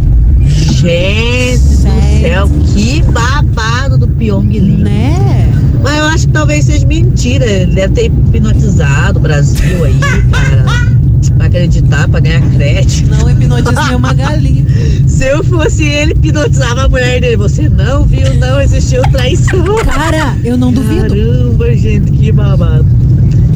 Gente 0.47 1.59
do 1.59 1.75
céu, 2.21 2.49
que 2.75 3.03
babado 3.03 3.99
do 3.99 4.07
Pyong 4.07 4.49
Lee. 4.49 4.77
Né? 4.77 5.53
Mas 5.83 5.99
eu 5.99 6.05
acho 6.05 6.27
que 6.27 6.33
talvez 6.33 6.65
seja 6.65 6.87
mentira. 6.87 7.45
Ele 7.45 7.75
deve 7.75 7.95
ter 7.95 8.05
hipnotizado 8.07 9.19
o 9.19 9.23
Brasil 9.23 9.85
aí 9.85 9.95
para, 10.31 10.65
para 11.37 11.47
acreditar, 11.47 12.09
para 12.09 12.21
ganhar 12.21 12.43
crédito. 12.51 13.11
Não 13.11 13.31
hipnotize 13.31 13.95
uma 13.95 14.13
galinha. 14.13 14.67
Se 15.07 15.27
eu 15.27 15.43
fosse 15.45 15.85
ele, 15.85 16.13
hipnotizava 16.13 16.85
a 16.85 16.89
mulher 16.89 17.21
dele. 17.21 17.37
Você 17.37 17.69
não 17.69 18.05
viu, 18.05 18.35
não 18.35 18.61
existiu 18.61 19.03
traição. 19.11 19.65
Cara, 19.85 20.37
eu 20.45 20.57
não 20.57 20.73
duvido. 20.73 21.09
Caramba, 21.09 21.75
gente, 21.75 22.11
que 22.13 22.31
babado. 22.31 22.87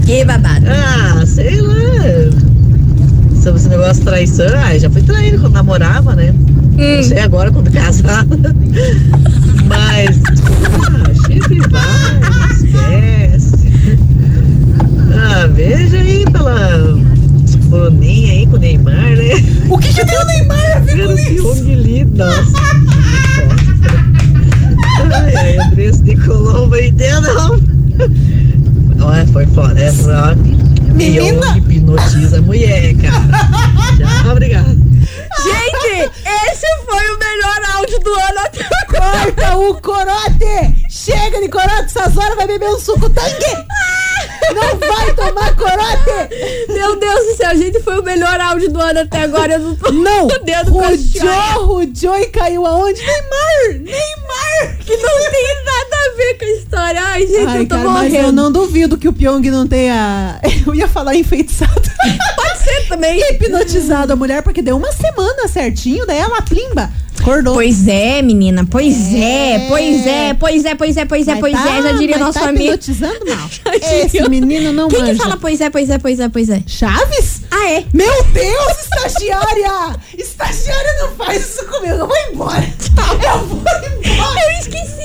Que 0.04 0.24
babado. 0.24 0.66
Ah, 0.68 1.24
sei 1.26 1.60
lá. 1.60 1.74
Sobre 3.42 3.58
esse 3.58 3.68
negócio 3.68 3.94
de 3.94 4.02
traição, 4.02 4.46
ah, 4.56 4.78
já 4.78 4.88
fui 4.88 5.02
traído 5.02 5.40
quando 5.40 5.54
namorava, 5.54 6.14
né? 6.14 6.32
Não 6.76 7.02
sei 7.02 7.18
agora 7.18 7.50
quando 7.50 7.72
casada. 7.72 8.24
Mas, 9.66 10.20
ah, 10.86 11.26
sempre 11.26 11.58
vai, 11.68 12.20
esquece. 12.52 13.98
Ah, 15.12 15.48
veja 15.48 15.98
aí 15.98 16.24
pela 16.30 16.96
Boninha 17.66 18.32
aí 18.32 18.46
com 18.46 18.54
o 18.54 18.58
Neymar, 18.60 19.16
né? 19.16 19.34
O 19.68 19.76
que, 19.76 19.92
que 19.92 20.06
tem 20.06 20.18
o 20.20 20.24
Neymar 20.24 20.76
a 20.76 20.78
ver 20.78 21.08
com 21.08 21.16
que 21.16 21.22
isso? 21.22 21.42
Pyong 21.42 21.74
Lee, 21.82 22.04
nossa. 22.04 22.62
Ai, 25.10 25.34
ai, 25.34 25.58
Andressa 25.58 26.02
de 26.04 26.16
Colombo 26.16 26.76
aí, 26.76 26.92
não. 26.92 27.60
Olha, 29.04 29.26
foi 29.26 29.46
foda 29.46 29.80
essa, 29.80 30.30
ó. 30.30 30.61
Menina. 30.92 31.52
Pyong 31.54 31.72
hipnotiza 31.72 32.38
a 32.38 32.42
mulher, 32.42 32.94
cara. 32.96 33.98
Já, 33.98 34.32
obrigado. 34.32 34.76
Gente, 35.42 36.10
esse 36.50 36.66
foi 36.84 37.10
o 37.10 37.18
melhor 37.18 37.60
áudio 37.76 37.98
do 38.00 38.12
ano 38.14 38.38
até 38.40 38.64
agora. 38.64 39.32
Corta 39.32 39.56
o 39.56 39.80
corote! 39.80 40.76
Chega 40.90 41.40
de 41.40 41.48
corote, 41.48 41.84
essas 41.86 42.16
horas 42.16 42.36
vai 42.36 42.46
beber 42.46 42.68
um 42.68 42.78
suco 42.78 43.08
tangue! 43.10 43.66
Não 44.54 44.76
vai 44.78 45.14
tomar 45.14 45.56
corote! 45.56 46.34
Meu 46.68 46.98
Deus 46.98 47.26
do 47.26 47.36
céu, 47.36 47.56
gente, 47.56 47.80
foi 47.82 47.98
o 47.98 48.02
melhor 48.02 48.38
áudio 48.40 48.70
do 48.70 48.80
ano 48.80 49.00
até 49.00 49.22
agora. 49.22 49.54
Eu 49.54 49.58
não 49.60 49.76
tô 49.76 49.90
Não! 49.90 50.28
podendo. 50.28 50.76
O 50.76 50.96
Joe, 50.96 51.86
o 51.86 51.90
Joey 51.94 52.26
caiu 52.26 52.66
aonde? 52.66 53.00
Neymar! 53.00 53.80
Neymar! 53.80 54.76
Que 54.80 54.96
não 54.96 55.30
tem 55.30 55.61
ver 56.24 56.38
com 56.38 56.44
a 56.44 56.48
história. 56.50 57.00
Ai, 57.04 57.26
gente, 57.26 57.46
Ai, 57.46 57.58
eu 57.60 57.66
tô 57.66 57.74
cara, 57.76 57.88
mas 57.90 58.02
morrendo. 58.12 58.26
eu 58.28 58.32
não 58.32 58.52
duvido 58.52 58.96
que 58.98 59.08
o 59.08 59.12
Pyong 59.12 59.50
não 59.50 59.66
tenha. 59.66 60.40
Eu 60.66 60.74
ia 60.74 60.86
falar 60.88 61.14
enfeitiçado. 61.16 61.72
Pode 62.36 62.58
ser 62.58 62.88
também. 62.88 63.20
Hipnotizado 63.30 64.12
a 64.12 64.16
mulher, 64.16 64.42
porque 64.42 64.62
deu 64.62 64.76
uma 64.76 64.92
semana 64.92 65.48
certinho, 65.48 66.06
daí 66.06 66.18
ela 66.18 66.40
plimba. 66.42 66.90
Acordou. 67.20 67.54
Pois 67.54 67.86
é, 67.86 68.20
menina, 68.20 68.66
pois 68.68 68.96
é, 69.14 69.66
pois 69.68 70.06
é, 70.06 70.34
pois 70.34 70.64
é, 70.64 70.74
pois 70.74 70.96
é, 70.96 71.04
pois 71.04 71.28
é, 71.28 71.30
Mas 71.32 71.40
pois 71.40 71.52
tá- 71.52 71.76
é, 71.78 71.82
já 71.82 71.92
diria 71.92 72.16
mas 72.18 72.26
nosso 72.26 72.38
tá 72.40 72.48
amigo. 72.48 72.64
hipnotizando 72.64 73.24
mal. 73.26 73.48
Esse 74.04 74.28
menino 74.28 74.72
não 74.72 74.88
Quem 74.88 74.98
manja. 75.00 75.12
que 75.12 75.18
fala 75.20 75.36
pois 75.36 75.60
é, 75.60 75.70
pois 75.70 75.88
é, 75.88 75.98
pois 75.98 76.18
é, 76.18 76.28
pois 76.28 76.48
é? 76.48 76.62
Chaves? 76.66 77.42
Ah, 77.50 77.70
é? 77.70 77.84
Meu 77.92 78.24
Deus, 78.24 78.72
estagiária! 78.82 79.96
estagiária 80.18 80.94
não 81.00 81.10
faz 81.24 81.48
isso 81.48 81.64
comigo. 81.66 81.94
Eu 81.94 82.06
vou 82.08 82.16
embora. 82.32 82.64
Eu 83.24 83.46
vou 83.46 83.58
embora. 83.58 84.40
Eu 84.52 84.58
esqueci! 84.58 85.02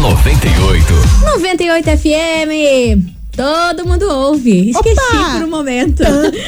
98. 0.00 0.94
98 1.36 1.90
FM. 1.98 3.10
Todo 3.36 3.86
mundo 3.86 4.08
ouve. 4.10 4.70
Esqueci 4.70 4.98
Opa! 4.98 5.32
por 5.34 5.44
um 5.44 5.50
momento. 5.50 6.02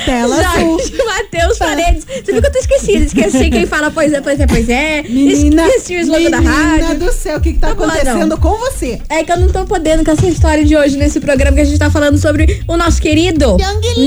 Tela. 0.05 0.37
Jorge 0.43 0.93
Matheus 1.05 1.59
Paredes. 1.59 2.05
Você 2.05 2.33
viu 2.33 2.41
que 2.41 2.49
eu 2.49 2.53
tô 2.53 2.59
esquecida? 2.59 3.05
Esqueci 3.05 3.51
quem 3.51 3.67
fala 3.67 3.91
pois 3.91 4.13
é, 4.13 4.21
pois 4.21 4.41
é, 4.41 4.47
pois 4.47 4.69
é. 4.69 5.03
Menina, 5.03 5.67
Esqueci 5.69 5.97
o 5.97 6.01
slogan 6.01 6.31
da 6.31 6.41
menina 6.41 6.87
rádio. 6.87 6.99
do 7.07 7.13
céu, 7.13 7.39
o 7.39 7.41
que, 7.41 7.53
que 7.53 7.59
tá 7.59 7.69
Tá 7.69 7.73
acontecendo 7.75 8.39
com 8.39 8.57
você? 8.57 9.01
É 9.11 9.23
que 9.23 9.31
eu 9.31 9.39
não 9.39 9.49
tô 9.51 9.65
podendo 9.67 10.03
com 10.05 10.11
essa 10.11 10.27
história 10.27 10.65
de 10.65 10.75
hoje 10.77 10.97
nesse 10.97 11.21
programa 11.21 11.55
que 11.55 11.63
a 11.63 11.65
gente 11.65 11.79
tá 11.79 11.91
falando 11.91 12.19
sobre 12.19 12.65
o 12.67 12.77
nosso 12.77 13.01
querido 13.01 13.57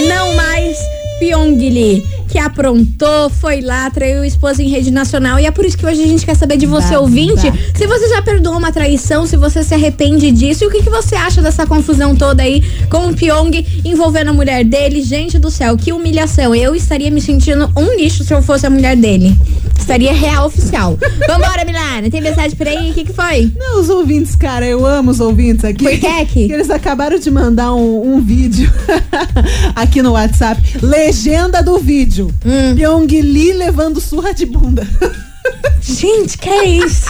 não 0.08 0.36
mais 0.36 0.78
Pyong 1.20 1.58
Lee, 1.58 2.04
que 2.28 2.38
aprontou, 2.38 3.30
foi 3.30 3.62
lá, 3.62 3.90
traiu 3.90 4.22
a 4.22 4.28
esposa 4.28 4.62
em 4.62 4.68
rede 4.68 4.92
nacional 4.92 5.40
e 5.40 5.46
é 5.46 5.52
por 5.52 5.66
isso 5.66 5.78
que 5.78 5.86
hoje 5.86 6.04
a 6.04 6.08
gente 6.08 6.26
quer 6.26 6.36
saber 6.36 6.58
de 6.58 6.66
você 6.66 6.96
ouvinte, 6.96 7.52
se 7.74 7.88
você 7.88 8.10
já 8.10 8.22
perdoou 8.22 8.58
uma 8.58 8.72
traição, 8.72 9.26
se 9.26 9.38
você 9.38 9.64
se 9.64 9.74
arrepende 9.74 10.32
disso 10.32 10.64
e 10.64 10.68
o 10.68 10.72
que, 10.72 10.84
que 10.84 10.90
você 10.90 11.16
acha 11.16 11.42
dessa 11.42 11.66
confusão 11.66 12.16
toda 12.16 12.44
aí 12.44 12.62
com 12.90 13.08
o 13.08 13.16
Pyong 13.16 13.66
envolvendo 13.84 14.30
a 14.30 14.34
mulher 14.34 14.64
dele. 14.64 15.02
Gente 15.02 15.40
do 15.40 15.50
céu, 15.50 15.78
que 15.78 15.94
humilhação. 15.94 16.54
Eu 16.54 16.76
estaria 16.76 17.12
me 17.12 17.22
sentindo 17.22 17.70
um 17.76 17.96
lixo 17.96 18.24
se 18.24 18.34
eu 18.34 18.42
fosse 18.42 18.66
a 18.66 18.70
mulher 18.70 18.96
dele. 18.96 19.36
Estaria 19.78 20.14
real 20.14 20.48
oficial. 20.48 20.98
Vambora, 21.28 21.64
Milana. 21.66 22.10
Tem 22.10 22.22
mensagem 22.22 22.56
por 22.58 22.68
aí? 22.68 22.92
O 22.92 22.94
que, 22.94 23.06
que 23.06 23.14
foi? 23.14 23.52
Não, 23.58 23.80
os 23.80 23.90
ouvintes, 23.90 24.36
cara, 24.36 24.66
eu 24.66 24.86
amo 24.86 25.12
os 25.12 25.20
ouvintes 25.20 25.64
aqui. 25.64 25.84
Por 25.84 25.98
que? 26.00 26.26
Que 26.26 26.52
eles 26.52 26.70
acabaram 26.70 27.20
de 27.20 27.30
mandar 27.30 27.74
um, 27.74 28.16
um 28.16 28.22
vídeo 28.22 28.72
aqui 29.76 30.02
no 30.02 30.14
WhatsApp. 30.14 30.62
Legenda 30.82 31.62
do 31.62 31.78
vídeo. 31.78 32.34
Hum. 32.46 32.76
Pyong 32.76 33.08
Lee 33.22 33.54
levando 33.54 34.02
surra 34.02 34.34
de 34.34 34.46
bunda. 34.46 34.88
Gente, 35.82 36.38
que 36.40 36.50
é 36.50 36.66
isso? 36.66 37.10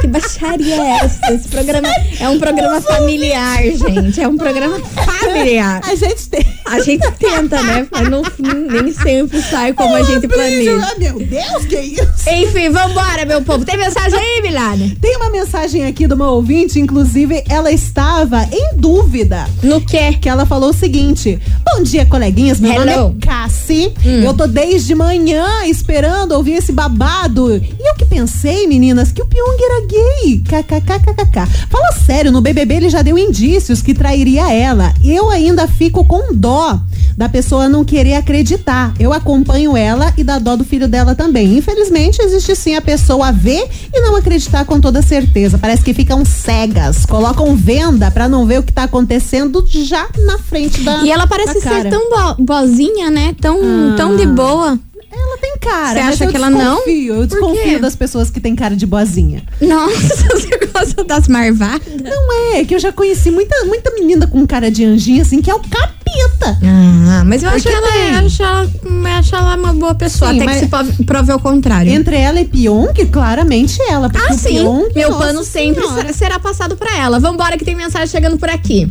que 0.00 0.06
baixaria 0.06 0.74
é 0.74 1.04
essa? 1.04 1.34
Esse 1.34 1.48
programa 1.48 1.88
é 2.18 2.28
um 2.28 2.38
programa 2.38 2.80
familiar, 2.80 3.62
gente. 3.62 4.20
É 4.20 4.26
um 4.26 4.38
programa 4.38 4.80
familiar. 4.80 5.82
A 5.84 5.94
gente 5.94 6.28
tem. 6.30 6.55
A 6.66 6.80
gente 6.80 7.08
tenta, 7.12 7.62
né? 7.62 7.86
Mas 7.90 8.08
não, 8.08 8.22
nem 8.38 8.92
sempre 8.92 9.40
sai 9.40 9.72
como 9.72 9.94
a 9.94 10.02
gente 10.02 10.26
planeja. 10.26 10.76
Ah, 10.82 10.98
meu 10.98 11.18
Deus, 11.18 11.64
que 11.64 11.78
isso? 11.78 12.28
Enfim, 12.28 12.70
vambora, 12.70 13.24
meu 13.24 13.40
povo. 13.42 13.64
Tem 13.64 13.76
mensagem 13.76 14.18
aí, 14.18 14.42
Milana? 14.42 14.96
Tem 15.00 15.16
uma 15.16 15.30
mensagem 15.30 15.86
aqui 15.86 16.06
do 16.06 16.16
meu 16.16 16.26
ouvinte, 16.26 16.80
inclusive 16.80 17.44
ela 17.48 17.70
estava 17.70 18.42
em 18.52 18.76
dúvida. 18.76 19.48
No 19.62 19.80
quê? 19.80 20.14
Que 20.20 20.28
ela 20.28 20.44
falou 20.44 20.70
o 20.70 20.72
seguinte: 20.72 21.38
Bom 21.64 21.82
dia, 21.82 22.04
coleguinhas. 22.04 22.58
Meu 22.58 22.74
nome 22.74 22.92
Hello. 22.92 23.16
é 23.22 23.26
Cassi. 23.26 23.92
Hum. 24.04 24.22
Eu 24.22 24.34
tô 24.34 24.46
desde 24.46 24.94
manhã 24.94 25.46
esperando 25.66 26.32
ouvir 26.32 26.54
esse 26.54 26.72
babado. 26.72 27.54
E 27.56 27.88
eu 27.88 27.94
que 27.94 28.04
pensei, 28.04 28.66
meninas, 28.66 29.12
que 29.12 29.22
o 29.22 29.26
Pyong 29.26 29.56
era 29.60 29.86
gay. 29.86 30.40
KKKKK. 30.40 31.46
Fala 31.70 31.92
sério, 31.92 32.32
no 32.32 32.40
BBB 32.40 32.74
ele 32.74 32.90
já 32.90 33.02
deu 33.02 33.16
indícios 33.16 33.82
que 33.82 33.94
trairia 33.94 34.52
ela. 34.52 34.92
Eu 35.04 35.30
ainda 35.30 35.68
fico 35.68 36.04
com 36.04 36.34
dó 36.34 36.55
da 37.16 37.28
pessoa 37.28 37.68
não 37.68 37.84
querer 37.84 38.14
acreditar. 38.14 38.92
Eu 39.00 39.12
acompanho 39.12 39.76
ela 39.76 40.12
e 40.16 40.22
dá 40.24 40.38
dó 40.38 40.54
do 40.56 40.64
filho 40.64 40.86
dela 40.86 41.14
também. 41.14 41.56
Infelizmente, 41.56 42.20
existe 42.20 42.54
sim 42.54 42.74
a 42.74 42.82
pessoa 42.82 43.32
ver 43.32 43.66
e 43.92 44.00
não 44.00 44.16
acreditar 44.16 44.64
com 44.64 44.80
toda 44.80 45.00
certeza. 45.02 45.56
Parece 45.58 45.82
que 45.82 45.94
ficam 45.94 46.24
cegas, 46.24 47.06
colocam 47.06 47.56
venda 47.56 48.10
pra 48.10 48.28
não 48.28 48.44
ver 48.46 48.58
o 48.60 48.62
que 48.62 48.72
tá 48.72 48.82
acontecendo 48.84 49.64
já 49.68 50.06
na 50.26 50.38
frente 50.38 50.82
da 50.82 51.02
E 51.02 51.10
ela 51.10 51.26
parece 51.26 51.60
ser 51.60 51.88
tão 51.88 52.10
bo 52.10 52.42
boazinha, 52.44 53.10
né? 53.10 53.34
Tão, 53.40 53.58
Ah. 53.62 53.94
tão 53.96 54.16
de 54.16 54.26
boa. 54.26 54.78
Ela 55.18 55.38
tem 55.38 55.56
cara. 55.58 55.94
Você 55.94 55.98
acha 56.00 56.26
que 56.26 56.36
ela 56.36 56.50
não? 56.50 56.76
desconfio, 56.76 57.14
Eu 57.14 57.26
desconfio 57.26 57.80
das 57.80 57.96
pessoas 57.96 58.30
que 58.30 58.38
têm 58.38 58.54
cara 58.54 58.76
de 58.76 58.84
boazinha. 58.84 59.42
Nossa, 59.62 60.28
você 60.28 60.50
gosta 60.70 61.04
das 61.04 61.26
marvadas? 61.28 61.80
Não 62.02 62.54
é, 62.54 62.64
que 62.64 62.74
eu 62.74 62.78
já 62.78 62.92
conheci 62.92 63.30
muita, 63.30 63.64
muita 63.64 63.90
menina 63.92 64.26
com 64.26 64.46
cara 64.46 64.70
de 64.70 64.84
anjinha, 64.84 65.22
assim, 65.22 65.40
que 65.40 65.50
é 65.50 65.54
o 65.54 65.60
capeta. 65.60 65.96
Ah, 66.42 67.22
mas 67.24 67.42
eu 67.42 67.48
acho 67.50 67.64
Porque 67.64 67.76
ela, 67.76 68.18
acho 68.20 68.42
ela, 68.42 68.68
acho 69.18 69.34
ela 69.36 69.56
uma 69.56 69.72
boa 69.72 69.94
pessoa, 69.94 70.32
Sim, 70.32 70.42
até 70.42 70.52
que 70.66 70.94
se 70.94 71.04
prove, 71.04 71.32
ao 71.32 71.40
contrário. 71.40 71.90
Entre 71.92 72.16
ela 72.16 72.40
e 72.40 72.44
Pyong, 72.44 72.92
claramente 73.10 73.80
ela. 73.88 74.08
Porque 74.10 74.32
Ah, 74.32 74.34
o 74.34 74.38
sim. 74.38 74.48
Pyong, 74.60 74.88
Meu 74.94 75.10
nossa 75.10 75.24
pano 75.26 75.44
sempre 75.44 75.82
senhora. 75.86 76.12
será 76.12 76.38
passado 76.38 76.76
pra 76.76 76.96
ela. 76.98 77.18
Vambora 77.18 77.56
que 77.56 77.64
tem 77.64 77.74
mensagem 77.74 78.06
chegando 78.08 78.38
por 78.38 78.48
aqui. 78.48 78.90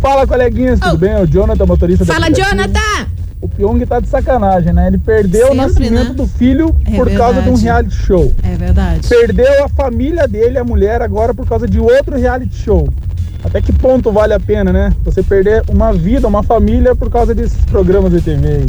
Fala, 0.00 0.26
coleguinhas, 0.26 0.80
tudo 0.80 0.94
Oh. 0.94 0.98
bem? 0.98 1.10
É 1.10 1.20
o 1.22 1.26
Jonathan, 1.26 1.66
motorista 1.66 2.04
da 2.04 2.12
Fala, 2.14 2.26
aplicativo. 2.26 2.56
Jonathan! 2.56 3.06
O 3.42 3.48
Pyong 3.48 3.86
tá 3.86 4.00
de 4.00 4.08
sacanagem, 4.08 4.72
né? 4.72 4.88
Ele 4.88 4.98
perdeu 4.98 5.48
Sempre, 5.48 5.58
o 5.58 5.62
nascimento 5.62 6.08
né? 6.08 6.14
do 6.14 6.26
filho 6.26 6.76
É 6.84 6.94
por 6.96 7.10
causa 7.10 7.40
de 7.40 7.48
um 7.48 7.54
verdade. 7.56 7.62
reality 7.64 7.94
show. 7.94 8.34
É 8.42 8.54
verdade. 8.54 9.08
Perdeu 9.08 9.64
a 9.64 9.68
família 9.70 10.28
dele, 10.28 10.58
a 10.58 10.64
mulher, 10.64 11.00
agora 11.00 11.32
por 11.32 11.46
causa 11.48 11.66
de 11.66 11.80
outro 11.80 12.18
reality 12.18 12.54
show. 12.54 12.86
Até 13.44 13.60
que 13.60 13.72
ponto 13.72 14.12
vale 14.12 14.34
a 14.34 14.40
pena, 14.40 14.72
né? 14.72 14.92
Você 15.04 15.22
perder 15.22 15.62
uma 15.68 15.92
vida, 15.92 16.28
uma 16.28 16.42
família 16.42 16.94
por 16.94 17.10
causa 17.10 17.34
desses 17.34 17.58
programas 17.66 18.12
de 18.12 18.20
TV 18.20 18.46
aí. 18.46 18.66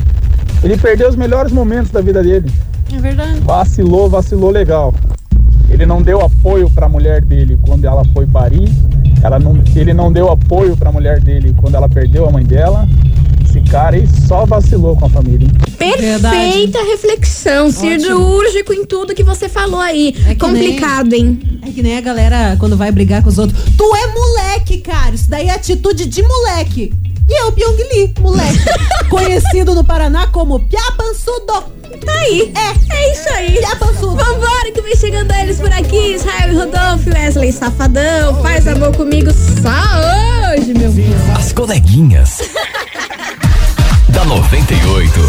Ele 0.64 0.78
perdeu 0.78 1.10
os 1.10 1.16
melhores 1.16 1.52
momentos 1.52 1.92
da 1.92 2.02
vida 2.02 2.24
dele. 2.24 2.52
É 2.94 3.00
verdade. 3.00 3.40
Vacilou, 3.42 4.10
vacilou 4.10 4.50
legal. 4.50 4.94
Ele 5.70 5.86
não 5.86 6.02
deu 6.02 6.22
apoio 6.22 6.70
pra 6.70 6.90
mulher 6.90 7.22
dele 7.22 7.58
quando 7.66 7.86
ela 7.86 8.04
foi 8.14 8.28
parir. 8.28 8.70
Ela 9.24 9.40
não, 9.40 9.56
ele 9.76 9.94
não 9.94 10.12
deu 10.12 10.32
apoio 10.32 10.76
pra 10.76 10.92
mulher 10.92 11.20
dele 11.20 11.54
quando 11.58 11.76
ela 11.76 11.88
perdeu 11.88 12.28
a 12.28 12.32
mãe 12.32 12.44
dela. 12.44 12.88
Esse 13.52 13.60
cara 13.70 13.98
aí 13.98 14.08
só 14.30 14.46
vacilou 14.46 14.96
com 14.96 15.08
a 15.08 15.10
família. 15.10 15.46
hein? 15.46 15.52
Perfeita 15.78 16.82
reflexão, 16.86 17.70
cirúrgico 17.70 18.72
em 18.72 18.86
tudo 18.86 19.14
que 19.14 19.24
você 19.24 19.50
falou 19.50 19.82
aí. 19.82 20.16
É 20.26 20.36
Complicado, 20.36 21.12
hein? 21.12 21.38
É 21.62 21.70
que 21.70 21.84
nem 21.84 21.98
a 21.98 22.02
galera 22.02 22.56
quando 22.58 22.78
vai 22.78 22.94
brigar 22.94 23.22
com 23.22 23.28
os 23.28 23.38
outros. 23.38 23.62
Tu 23.78 23.84
é 23.94 24.08
moleque, 24.14 24.78
cara. 24.78 25.14
Isso 25.14 25.30
daí 25.30 25.50
é 25.50 25.54
atitude 25.54 26.06
de 26.06 26.24
moleque. 26.24 26.94
E 27.30 27.34
é 27.34 27.44
o 27.44 27.52
Pyong 27.52 27.76
Lee, 27.94 28.14
moleque. 28.22 28.60
conhecido 29.10 29.76
no 29.76 29.84
Paraná 29.84 30.28
como 30.28 30.58
Piabansudo. 30.58 31.82
Tá 32.06 32.14
aí. 32.22 32.54
É, 32.56 32.96
é 32.96 33.12
isso 33.14 33.30
aí. 33.36 33.58
Piabansudo. 33.58 34.16
Vambora 34.16 34.72
que 34.74 34.82
vem 34.82 34.96
chegando 34.96 35.30
eles 35.34 35.60
por 35.60 35.72
aqui. 35.74 36.14
Israel 36.16 36.54
e 36.54 36.56
Rodolfo, 36.56 37.10
Wesley 37.10 37.52
Safadão. 37.52 38.42
Faz 38.42 38.66
amor 38.66 38.96
comigo 38.96 39.30
só 39.32 40.56
hoje, 40.56 40.74
meu 40.74 40.90
filho. 40.90 41.16
As 41.38 41.52
coleguinhas. 41.52 42.40
da 44.22 44.26
98. 44.26 45.20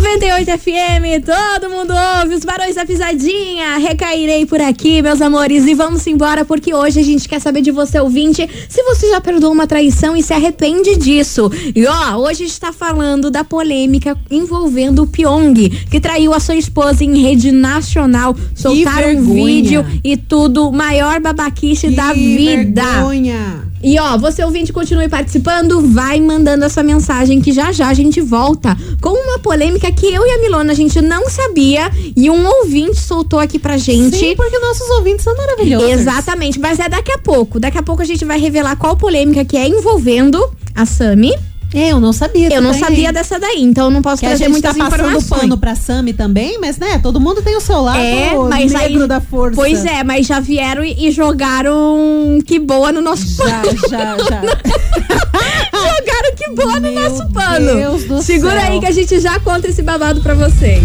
98 0.00 0.50
FM, 0.58 1.24
todo 1.24 1.70
mundo 1.70 1.92
ouve 2.20 2.34
os 2.34 2.44
barões 2.44 2.74
da 2.74 2.84
pisadinha. 2.84 3.78
Recairei 3.78 4.44
por 4.44 4.60
aqui, 4.60 5.00
meus 5.00 5.22
amores, 5.22 5.64
e 5.66 5.74
vamos 5.74 6.04
embora 6.08 6.44
porque 6.44 6.74
hoje 6.74 6.98
a 6.98 7.02
gente 7.02 7.28
quer 7.28 7.40
saber 7.40 7.60
de 7.60 7.70
você, 7.70 8.00
ouvinte, 8.00 8.48
se 8.68 8.82
você 8.82 9.10
já 9.10 9.20
perdoou 9.20 9.52
uma 9.52 9.66
traição 9.66 10.16
e 10.16 10.22
se 10.24 10.34
arrepende 10.34 10.96
disso. 10.96 11.50
E 11.72 11.86
ó, 11.86 12.16
hoje 12.16 12.42
a 12.42 12.46
gente 12.46 12.60
tá 12.60 12.72
falando 12.72 13.30
da 13.30 13.44
polêmica 13.44 14.18
envolvendo 14.28 15.02
o 15.02 15.06
Pyong, 15.06 15.70
que 15.88 16.00
traiu 16.00 16.34
a 16.34 16.40
sua 16.40 16.56
esposa 16.56 17.04
em 17.04 17.22
rede 17.22 17.52
nacional. 17.52 18.34
Soltaram 18.56 19.10
um 19.10 19.34
vídeo 19.34 19.86
e 20.02 20.16
tudo, 20.16 20.72
maior 20.72 21.20
babaquice 21.20 21.90
da 21.90 22.12
Que 22.12 22.36
vida. 22.36 22.82
vergonha. 22.82 23.67
E 23.82 23.98
ó, 23.98 24.16
você 24.18 24.44
ouvinte, 24.44 24.72
continue 24.72 25.08
participando, 25.08 25.80
vai 25.80 26.20
mandando 26.20 26.64
a 26.64 26.68
sua 26.68 26.82
mensagem 26.82 27.40
que 27.40 27.52
já 27.52 27.70
já 27.70 27.88
a 27.88 27.94
gente 27.94 28.20
volta 28.20 28.76
com 29.00 29.10
uma 29.10 29.38
polêmica 29.38 29.90
que 29.92 30.06
eu 30.06 30.26
e 30.26 30.30
a 30.30 30.38
Milona 30.38 30.72
a 30.72 30.74
gente 30.74 31.00
não 31.00 31.28
sabia 31.30 31.90
e 32.16 32.28
um 32.28 32.46
ouvinte 32.46 33.00
soltou 33.00 33.38
aqui 33.38 33.58
pra 33.58 33.76
gente. 33.76 34.16
Sim, 34.16 34.34
porque 34.36 34.58
nossos 34.58 34.88
ouvintes 34.90 35.24
são 35.24 35.36
maravilhosos. 35.36 35.90
Exatamente, 35.90 36.58
mas 36.58 36.78
é 36.78 36.88
daqui 36.88 37.12
a 37.12 37.18
pouco. 37.18 37.60
Daqui 37.60 37.78
a 37.78 37.82
pouco 37.82 38.02
a 38.02 38.04
gente 38.04 38.24
vai 38.24 38.38
revelar 38.38 38.76
qual 38.76 38.96
polêmica 38.96 39.44
que 39.44 39.56
é 39.56 39.68
envolvendo 39.68 40.42
a 40.74 40.84
Sami. 40.84 41.32
É, 41.74 41.92
eu 41.92 42.00
não 42.00 42.12
sabia. 42.14 42.48
Eu 42.52 42.62
não 42.62 42.70
também. 42.72 42.80
sabia 42.88 43.12
dessa 43.12 43.38
daí, 43.38 43.62
então 43.62 43.84
eu 43.86 43.90
não 43.90 44.00
posso 44.00 44.20
Que 44.20 44.26
a 44.26 44.30
trazer 44.30 44.44
gente 44.44 44.52
muitas 44.52 44.74
tá 44.76 44.84
passando 44.84 45.00
informações. 45.08 45.40
pano 45.42 45.58
pra 45.58 45.74
Sami 45.74 46.12
também, 46.14 46.58
mas 46.58 46.78
né, 46.78 46.98
todo 46.98 47.20
mundo 47.20 47.42
tem 47.42 47.56
o 47.56 47.60
seu 47.60 47.80
lado 47.82 47.98
É, 47.98 48.32
mas 48.48 48.72
negro 48.72 49.02
aí, 49.02 49.08
da 49.08 49.20
força. 49.20 49.54
Pois 49.56 49.84
é, 49.84 50.02
mas 50.02 50.26
já 50.26 50.40
vieram 50.40 50.82
e, 50.82 51.08
e 51.08 51.10
jogaram 51.10 52.38
que 52.46 52.58
boa 52.58 52.90
no 52.90 53.02
nosso 53.02 53.26
Já, 53.36 53.60
pano. 53.60 53.78
já, 53.88 54.16
já. 54.16 54.40
Jogaram 55.78 56.34
que 56.36 56.50
boa 56.54 56.74
no 56.80 56.90
Meu 56.92 57.10
nosso 57.10 57.28
pano. 57.30 57.74
Deus 57.76 58.04
do 58.04 58.22
Segura 58.22 58.60
céu. 58.60 58.72
aí 58.72 58.80
que 58.80 58.86
a 58.86 58.90
gente 58.90 59.20
já 59.20 59.38
conta 59.40 59.68
esse 59.68 59.82
babado 59.82 60.20
pra 60.22 60.34
vocês. 60.34 60.82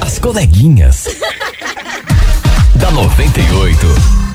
As 0.00 0.18
coleguinhas. 0.18 1.04
da 2.76 2.90
98. 2.90 4.27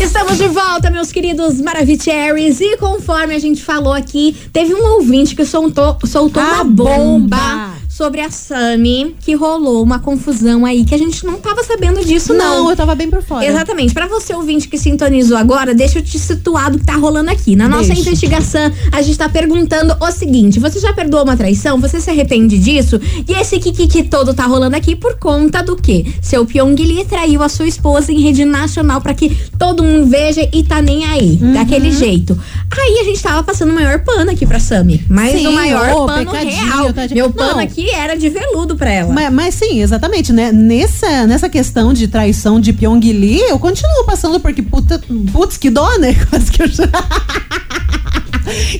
Estamos 0.00 0.38
de 0.38 0.48
volta, 0.48 0.90
meus 0.90 1.12
queridos 1.12 1.60
Maravicheries. 1.60 2.60
E 2.60 2.76
conforme 2.78 3.34
a 3.34 3.38
gente 3.38 3.62
falou 3.62 3.92
aqui, 3.92 4.34
teve 4.52 4.74
um 4.74 4.94
ouvinte 4.94 5.36
que 5.36 5.44
soltou, 5.44 5.98
soltou 6.04 6.42
A 6.42 6.62
uma 6.62 6.64
bomba. 6.64 6.96
bomba. 6.96 7.79
Sobre 8.00 8.22
a 8.22 8.30
Sami, 8.30 9.14
que 9.20 9.34
rolou 9.34 9.82
uma 9.82 9.98
confusão 9.98 10.64
aí, 10.64 10.86
que 10.86 10.94
a 10.94 10.98
gente 10.98 11.22
não 11.26 11.34
tava 11.38 11.62
sabendo 11.62 12.02
disso, 12.02 12.32
não. 12.32 12.62
Não, 12.64 12.70
eu 12.70 12.74
tava 12.76 12.94
bem 12.94 13.10
por 13.10 13.22
fora. 13.22 13.44
Exatamente. 13.44 13.92
Pra 13.92 14.06
você 14.08 14.32
ouvinte 14.32 14.68
que 14.68 14.78
sintonizou 14.78 15.36
agora, 15.36 15.74
deixa 15.74 15.98
eu 15.98 16.02
te 16.02 16.18
situar 16.18 16.70
do 16.70 16.78
que 16.78 16.86
tá 16.86 16.94
rolando 16.96 17.30
aqui. 17.30 17.54
Na 17.54 17.68
nossa 17.68 17.88
Deixa. 17.88 18.00
investigação, 18.00 18.72
a 18.90 19.02
gente 19.02 19.18
tá 19.18 19.28
perguntando 19.28 19.94
o 20.00 20.10
seguinte: 20.10 20.58
você 20.58 20.80
já 20.80 20.94
perdoou 20.94 21.24
uma 21.24 21.36
traição? 21.36 21.78
Você 21.78 22.00
se 22.00 22.08
arrepende 22.08 22.58
disso? 22.58 22.98
E 23.28 23.32
esse 23.34 23.58
kikiki 23.58 24.04
todo 24.04 24.32
tá 24.32 24.46
rolando 24.46 24.76
aqui 24.76 24.96
por 24.96 25.18
conta 25.18 25.62
do 25.62 25.76
quê? 25.76 26.06
Seu 26.22 26.46
Pyong 26.46 26.74
Lee 26.82 27.04
traiu 27.04 27.42
a 27.42 27.50
sua 27.50 27.68
esposa 27.68 28.10
em 28.10 28.20
rede 28.22 28.46
nacional 28.46 29.02
pra 29.02 29.12
que 29.12 29.36
todo 29.58 29.84
mundo 29.84 30.06
veja 30.06 30.48
e 30.54 30.62
tá 30.62 30.80
nem 30.80 31.04
aí. 31.04 31.38
Uhum. 31.42 31.52
Daquele 31.52 31.92
jeito. 31.92 32.38
Aí 32.78 32.98
a 33.00 33.04
gente 33.04 33.22
tava 33.22 33.42
passando 33.42 33.72
o 33.72 33.74
maior 33.74 33.98
pano 34.00 34.30
aqui 34.30 34.46
pra 34.46 34.58
Sami. 34.58 35.04
Mas 35.06 35.32
Sim, 35.32 35.48
o 35.48 35.52
maior 35.52 35.90
ô, 35.92 36.06
pano 36.06 36.30
real. 36.30 36.92
tá 36.94 37.06
de- 37.06 37.14
Meu 37.14 37.30
pano 37.30 37.56
Não. 37.56 37.58
aqui 37.58 37.89
era 37.94 38.16
de 38.16 38.28
veludo 38.28 38.76
pra 38.76 38.90
ela. 38.90 39.12
Mas, 39.12 39.32
mas 39.32 39.54
sim, 39.54 39.80
exatamente, 39.80 40.32
né? 40.32 40.52
Nessa, 40.52 41.26
nessa 41.26 41.48
questão 41.48 41.92
de 41.92 42.08
traição 42.08 42.60
de 42.60 42.72
Pyong 42.72 43.00
Lee, 43.00 43.40
eu 43.48 43.58
continuo 43.58 44.04
passando 44.04 44.40
porque, 44.40 44.62
puta, 44.62 45.00
putz, 45.32 45.56
que 45.56 45.70
dó, 45.70 45.98
né? 45.98 46.14
Quase 46.28 46.50
que 46.50 46.62
eu 46.62 46.68
já... 46.68 46.88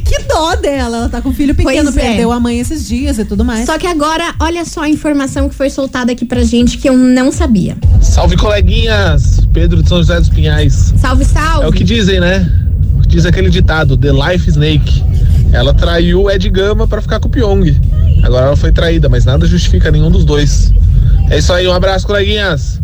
Que 0.05 0.23
dó 0.25 0.57
dela, 0.57 0.97
ela 0.97 1.09
tá 1.09 1.21
com 1.21 1.29
o 1.29 1.33
filho 1.33 1.55
pequeno, 1.55 1.93
Pois 1.93 1.97
é. 1.97 2.01
perdeu 2.01 2.33
a 2.33 2.41
mãe 2.41 2.59
esses 2.59 2.89
dias 2.89 3.19
e 3.19 3.25
tudo 3.25 3.45
mais. 3.45 3.67
Só 3.67 3.79
que 3.79 3.87
agora, 3.87 4.35
olha 4.41 4.65
só 4.65 4.83
a 4.83 4.89
informação 4.89 5.49
que 5.49 5.55
foi 5.55 5.71
soltada 5.71 6.11
aqui 6.11 6.25
pra 6.25 6.43
gente 6.43 6.77
que 6.79 6.89
eu 6.89 6.97
não 6.97 7.31
sabia. 7.31 7.77
Salve 8.01 8.37
coleguinhas, 8.37 9.41
Pedro 9.53 9.83
de 9.83 9.89
São 9.89 9.99
José 9.99 10.19
dos 10.19 10.29
Pinhais. 10.29 10.93
Salve, 10.99 11.25
salve. 11.25 11.65
É 11.65 11.69
o 11.69 11.73
que 11.73 11.85
dizem, 11.85 12.19
né? 12.19 12.51
Diz 13.07 13.27
aquele 13.27 13.51
ditado, 13.51 13.97
The 13.97 14.11
Life 14.13 14.49
Snake. 14.49 15.05
Ela 15.53 15.75
traiu 15.75 16.23
o 16.23 16.31
Ed 16.31 16.49
Gama 16.49 16.87
pra 16.87 17.03
ficar 17.03 17.19
com 17.21 17.29
o 17.29 17.31
Pyong. 17.31 17.77
Agora 18.23 18.47
ela 18.47 18.57
foi 18.57 18.73
traída, 18.73 19.09
mas 19.09 19.25
nada 19.25 19.47
justifica 19.47 19.91
nenhum 19.91 20.11
dos 20.11 20.25
dois. 20.25 20.73
É 21.31 21.39
isso 21.39 21.53
aí, 21.53 21.67
um 21.67 21.73
abraço, 21.73 22.07
coleguinhas. 22.07 22.79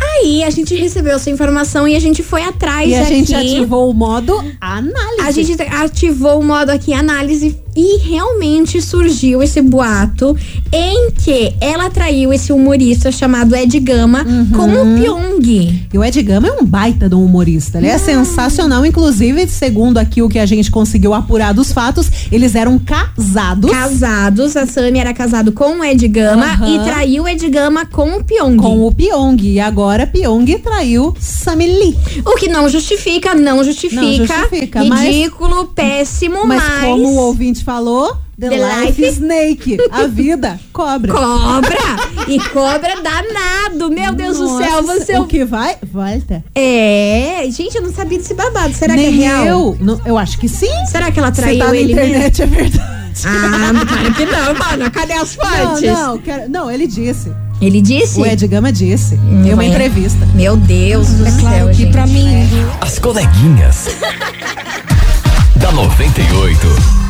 Aí 0.00 0.42
a 0.44 0.50
gente 0.50 0.74
recebeu 0.76 1.14
essa 1.16 1.28
informação 1.28 1.86
e 1.86 1.96
a 1.96 2.00
gente 2.00 2.22
foi 2.22 2.42
atrás 2.44 2.88
E 2.88 2.94
a 2.94 3.02
aqui. 3.02 3.08
gente 3.14 3.34
ativou 3.34 3.90
o 3.90 3.94
modo 3.94 4.32
análise. 4.60 5.20
A 5.22 5.30
gente 5.32 5.60
ativou 5.62 6.40
o 6.40 6.44
modo 6.44 6.70
aqui 6.70 6.92
análise 6.94 7.58
e 7.80 7.98
realmente 7.98 8.82
surgiu 8.82 9.40
esse 9.42 9.62
boato 9.62 10.36
em 10.72 11.10
que 11.12 11.54
ela 11.60 11.88
traiu 11.88 12.32
esse 12.32 12.52
humorista 12.52 13.12
chamado 13.12 13.54
Ed 13.54 13.78
Gama 13.78 14.24
com 14.24 14.62
Uhum. 14.62 14.96
o 14.96 15.00
Pyong. 15.00 15.82
E 15.92 15.96
o 15.98 16.02
Ed 16.04 16.20
Gama 16.22 16.48
é 16.48 16.52
um 16.52 16.64
baita 16.64 17.08
de 17.08 17.14
um 17.14 17.24
humorista. 17.24 17.78
Ele 17.78 17.86
é 17.86 17.96
sensacional. 17.98 18.84
Inclusive, 18.84 19.46
segundo 19.48 19.98
aqui 19.98 20.20
o 20.22 20.28
que 20.28 20.38
a 20.38 20.46
gente 20.46 20.70
conseguiu 20.70 21.14
apurar 21.14 21.54
dos 21.54 21.72
fatos, 21.72 22.10
eles 22.32 22.54
eram 22.56 22.78
casados. 22.78 23.70
Casados, 23.70 24.56
a 24.56 24.66
Sami 24.66 24.98
era 24.98 25.14
casado 25.14 25.52
com 25.52 25.78
o 25.80 25.84
Ed 25.84 26.06
Gama 26.08 26.44
Aham. 26.46 26.68
e 26.68 26.78
traiu 26.84 27.22
o 27.24 27.28
Ed 27.28 27.48
Gama 27.48 27.86
com 27.86 28.16
o 28.16 28.24
Pyong. 28.24 28.56
Com 28.56 28.86
o 28.86 28.92
Pyong. 28.92 29.36
E 29.42 29.60
agora 29.60 30.06
Pyong 30.06 30.44
traiu 30.62 31.14
Sammy 31.20 31.66
Lee. 31.66 31.96
O 32.26 32.34
que 32.36 32.48
não 32.48 32.68
justifica, 32.68 33.34
não 33.34 33.62
justifica. 33.62 34.02
Não 34.02 34.12
justifica, 34.12 34.84
mas- 34.84 35.00
ridículo, 35.02 35.66
péssimo, 35.66 36.46
Mas, 36.46 36.62
mas. 36.62 36.84
como 36.84 37.08
o 37.08 37.16
ouvinte 37.16 37.62
falou, 37.72 38.16
The, 38.40 38.48
The 38.48 38.56
life, 38.56 39.02
life- 39.02 39.12
Snake. 39.16 39.76
A 39.90 40.06
vida 40.06 40.58
cobra. 40.72 41.12
Cobra! 41.12 41.78
e 42.26 42.40
cobra 42.48 42.94
danado! 43.02 43.90
Meu 43.90 44.14
Deus 44.14 44.38
do 44.38 44.56
céu, 44.56 44.80
Nossa, 44.82 45.00
você. 45.04 45.18
O 45.18 45.26
que 45.26 45.44
vai, 45.44 45.76
volta. 45.92 46.42
É, 46.54 47.46
gente, 47.50 47.76
eu 47.76 47.82
não 47.82 47.92
sabia 47.92 48.16
desse 48.16 48.32
babado. 48.32 48.72
Será 48.72 48.94
Nem 48.94 49.12
que 49.12 49.22
é 49.22 49.26
real? 49.28 49.44
eu. 49.44 49.76
Não, 49.80 50.00
eu 50.06 50.16
acho 50.16 50.38
que 50.38 50.48
sim. 50.48 50.70
Será 50.86 51.12
que 51.12 51.18
ela 51.18 51.30
traiu 51.30 51.58
tá 51.58 51.66
na 51.68 51.76
ele 51.76 51.92
internet, 51.92 52.40
é 52.42 52.46
verdade. 52.46 52.98
Ah, 53.26 53.72
não, 53.74 53.84
claro 53.84 54.14
que 54.14 54.24
não, 54.24 54.54
mano. 54.54 54.90
Cadê 54.90 55.12
as 55.12 55.36
Não, 55.36 55.46
fontes? 55.68 55.82
não, 55.92 56.18
quero- 56.18 56.48
não, 56.48 56.70
ele 56.70 56.86
disse. 56.86 57.30
Ele 57.60 57.82
disse? 57.82 58.18
O 58.18 58.24
Ed 58.24 58.46
Gama 58.46 58.72
disse. 58.72 59.14
em 59.16 59.52
uma 59.52 59.62
Ué. 59.62 59.68
entrevista. 59.68 60.24
Meu 60.34 60.56
Deus 60.56 61.08
do 61.08 61.24
céu, 61.28 61.70
gente. 61.72 61.92
As 62.80 62.98
coleguinhas. 62.98 63.88
da 65.56 65.70
98. 65.72 67.07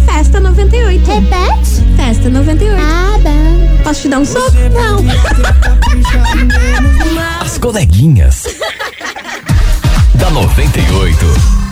Festa98. 0.06 1.06
Repete. 1.06 1.82
Festa98. 1.96 2.76
Ah, 2.78 3.18
bom. 3.22 3.54
Posso 3.84 4.02
te 4.02 4.08
dar 4.08 4.18
um 4.18 4.24
soco? 4.24 4.52
Não. 4.72 4.98
As 7.40 7.56
coleguinhas. 7.58 8.44
da 10.14 10.30
98. 10.30 11.63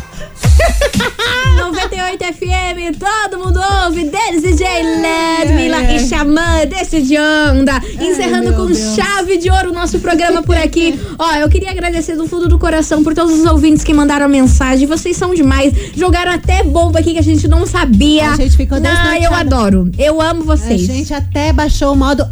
98 1.57 2.25
FM, 2.25 2.99
todo 2.99 3.39
mundo 3.43 3.61
ouve, 3.85 4.05
deles 4.05 4.43
DJ 4.43 4.67
Ledmila 5.01 5.83
e 5.93 6.01
Xamã, 6.01 6.67
desse 6.69 7.01
de 7.03 7.17
onda. 7.19 7.81
Encerrando 8.01 8.51
meu 8.51 8.55
com 8.55 8.67
Deus. 8.67 8.95
chave 8.97 9.37
de 9.39 9.51
ouro 9.51 9.71
o 9.71 9.73
nosso 9.73 9.99
programa 10.01 10.43
por 10.43 10.57
aqui. 10.57 10.99
Ó, 11.19 11.35
eu 11.37 11.49
queria 11.49 11.71
agradecer 11.71 12.17
do 12.17 12.27
fundo 12.27 12.49
do 12.49 12.59
coração 12.59 13.03
por 13.03 13.15
todos 13.15 13.39
os 13.39 13.45
ouvintes 13.47 13.85
que 13.85 13.93
mandaram 13.95 14.29
mensagem. 14.29 14.87
Vocês 14.87 15.17
são 15.17 15.35
demais. 15.35 15.73
Jogaram 15.97 16.33
até 16.33 16.63
bomba 16.63 16.99
aqui 16.99 17.13
que 17.13 17.19
a 17.19 17.23
gente 17.23 17.47
não 17.49 17.67
sabia. 17.67 18.31
A 18.33 18.37
gente 18.37 18.57
ficou 18.57 18.79
Ah, 18.85 19.19
eu 19.19 19.33
adoro. 19.35 19.91
Eu 19.99 20.21
amo 20.21 20.43
A 20.43 20.57
vocês. 20.57 20.81
gente 20.83 21.13
até 21.15 21.53
baixou 21.53 21.93
o 21.93 21.97
modo 21.97 22.27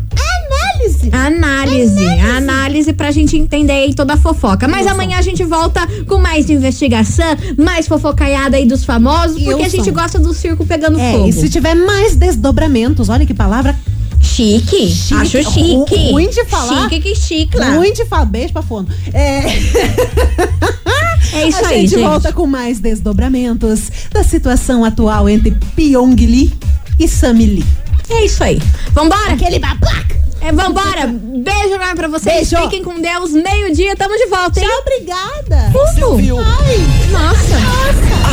análise. 0.80 1.10
Análise, 1.12 2.04
análise 2.36 2.92
pra 2.92 3.10
gente 3.10 3.36
entender 3.36 3.72
aí 3.72 3.94
toda 3.94 4.14
a 4.14 4.16
fofoca. 4.16 4.66
Mas 4.68 4.86
amanhã 4.86 5.18
a 5.18 5.22
gente 5.22 5.44
volta 5.44 5.86
com 6.06 6.18
mais 6.18 6.48
investigação, 6.50 7.36
mais 7.56 7.86
fofocaiada 7.86 8.56
aí 8.56 8.66
dos 8.66 8.84
famosos, 8.84 9.42
porque 9.42 9.62
a 9.64 9.68
gente 9.68 9.90
gosta 9.90 10.18
do 10.18 10.32
circo 10.34 10.64
pegando 10.66 10.98
É, 10.98 11.12
fogo. 11.12 11.28
e 11.28 11.32
se 11.32 11.48
tiver 11.48 11.74
mais 11.74 12.16
desdobramentos, 12.16 13.08
olha 13.08 13.24
que 13.26 13.34
palavra 13.34 13.74
Chique, 14.22 14.88
Chique. 14.90 15.14
acho 15.14 15.42
chique. 15.50 15.96
Ru- 15.96 16.12
ruim 16.12 16.28
de 16.28 16.44
falar. 16.44 16.82
Chique 16.90 17.00
que 17.00 17.14
chique 17.16 17.56
lá. 17.56 17.70
ruim 17.74 17.92
de 17.92 18.04
falar. 18.04 18.26
Beijo 18.26 18.52
pra 18.52 18.62
fono. 18.62 18.86
É, 19.12 19.40
É 21.32 21.48
isso 21.48 21.64
a 21.64 21.68
aí, 21.68 21.80
gente 21.82 21.90
gente. 21.90 22.02
volta 22.02 22.32
com 22.32 22.46
mais 22.46 22.80
desdobramentos 22.80 23.90
da 24.12 24.22
situação 24.24 24.84
atual 24.84 25.28
entre 25.28 25.52
Pyong 25.76 26.14
Lee 26.16 26.52
e 26.98 27.06
Sammy 27.08 27.46
Lee. 27.46 27.64
É 28.10 28.24
isso 28.24 28.42
aí. 28.42 28.60
Vambora? 28.92 29.32
Aquele 29.32 29.58
babaca. 29.58 30.18
É, 30.40 30.52
vambora. 30.52 31.06
Beijo 31.06 31.74
enorme 31.74 31.94
pra 31.94 32.08
vocês. 32.08 32.50
Beijo. 32.50 32.64
Fiquem 32.64 32.82
com 32.82 33.00
Deus. 33.00 33.30
Meio-dia, 33.32 33.94
tamo 33.94 34.16
de 34.16 34.26
volta, 34.26 34.60
hein? 34.60 34.66
Tchau, 34.66 34.78
obrigada. 34.80 35.70
Você 35.70 36.04
ouviu? 36.04 36.36
Nossa. 36.36 37.56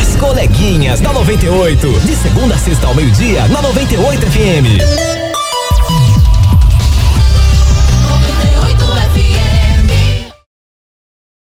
As 0.00 0.16
coleguinhas 0.16 1.00
da 1.00 1.12
98. 1.12 2.00
De 2.00 2.16
segunda 2.16 2.54
a 2.54 2.58
sexta 2.58 2.86
ao 2.86 2.94
meio-dia, 2.94 3.46
na 3.48 3.60
98 3.62 4.26
FM. 4.26 5.27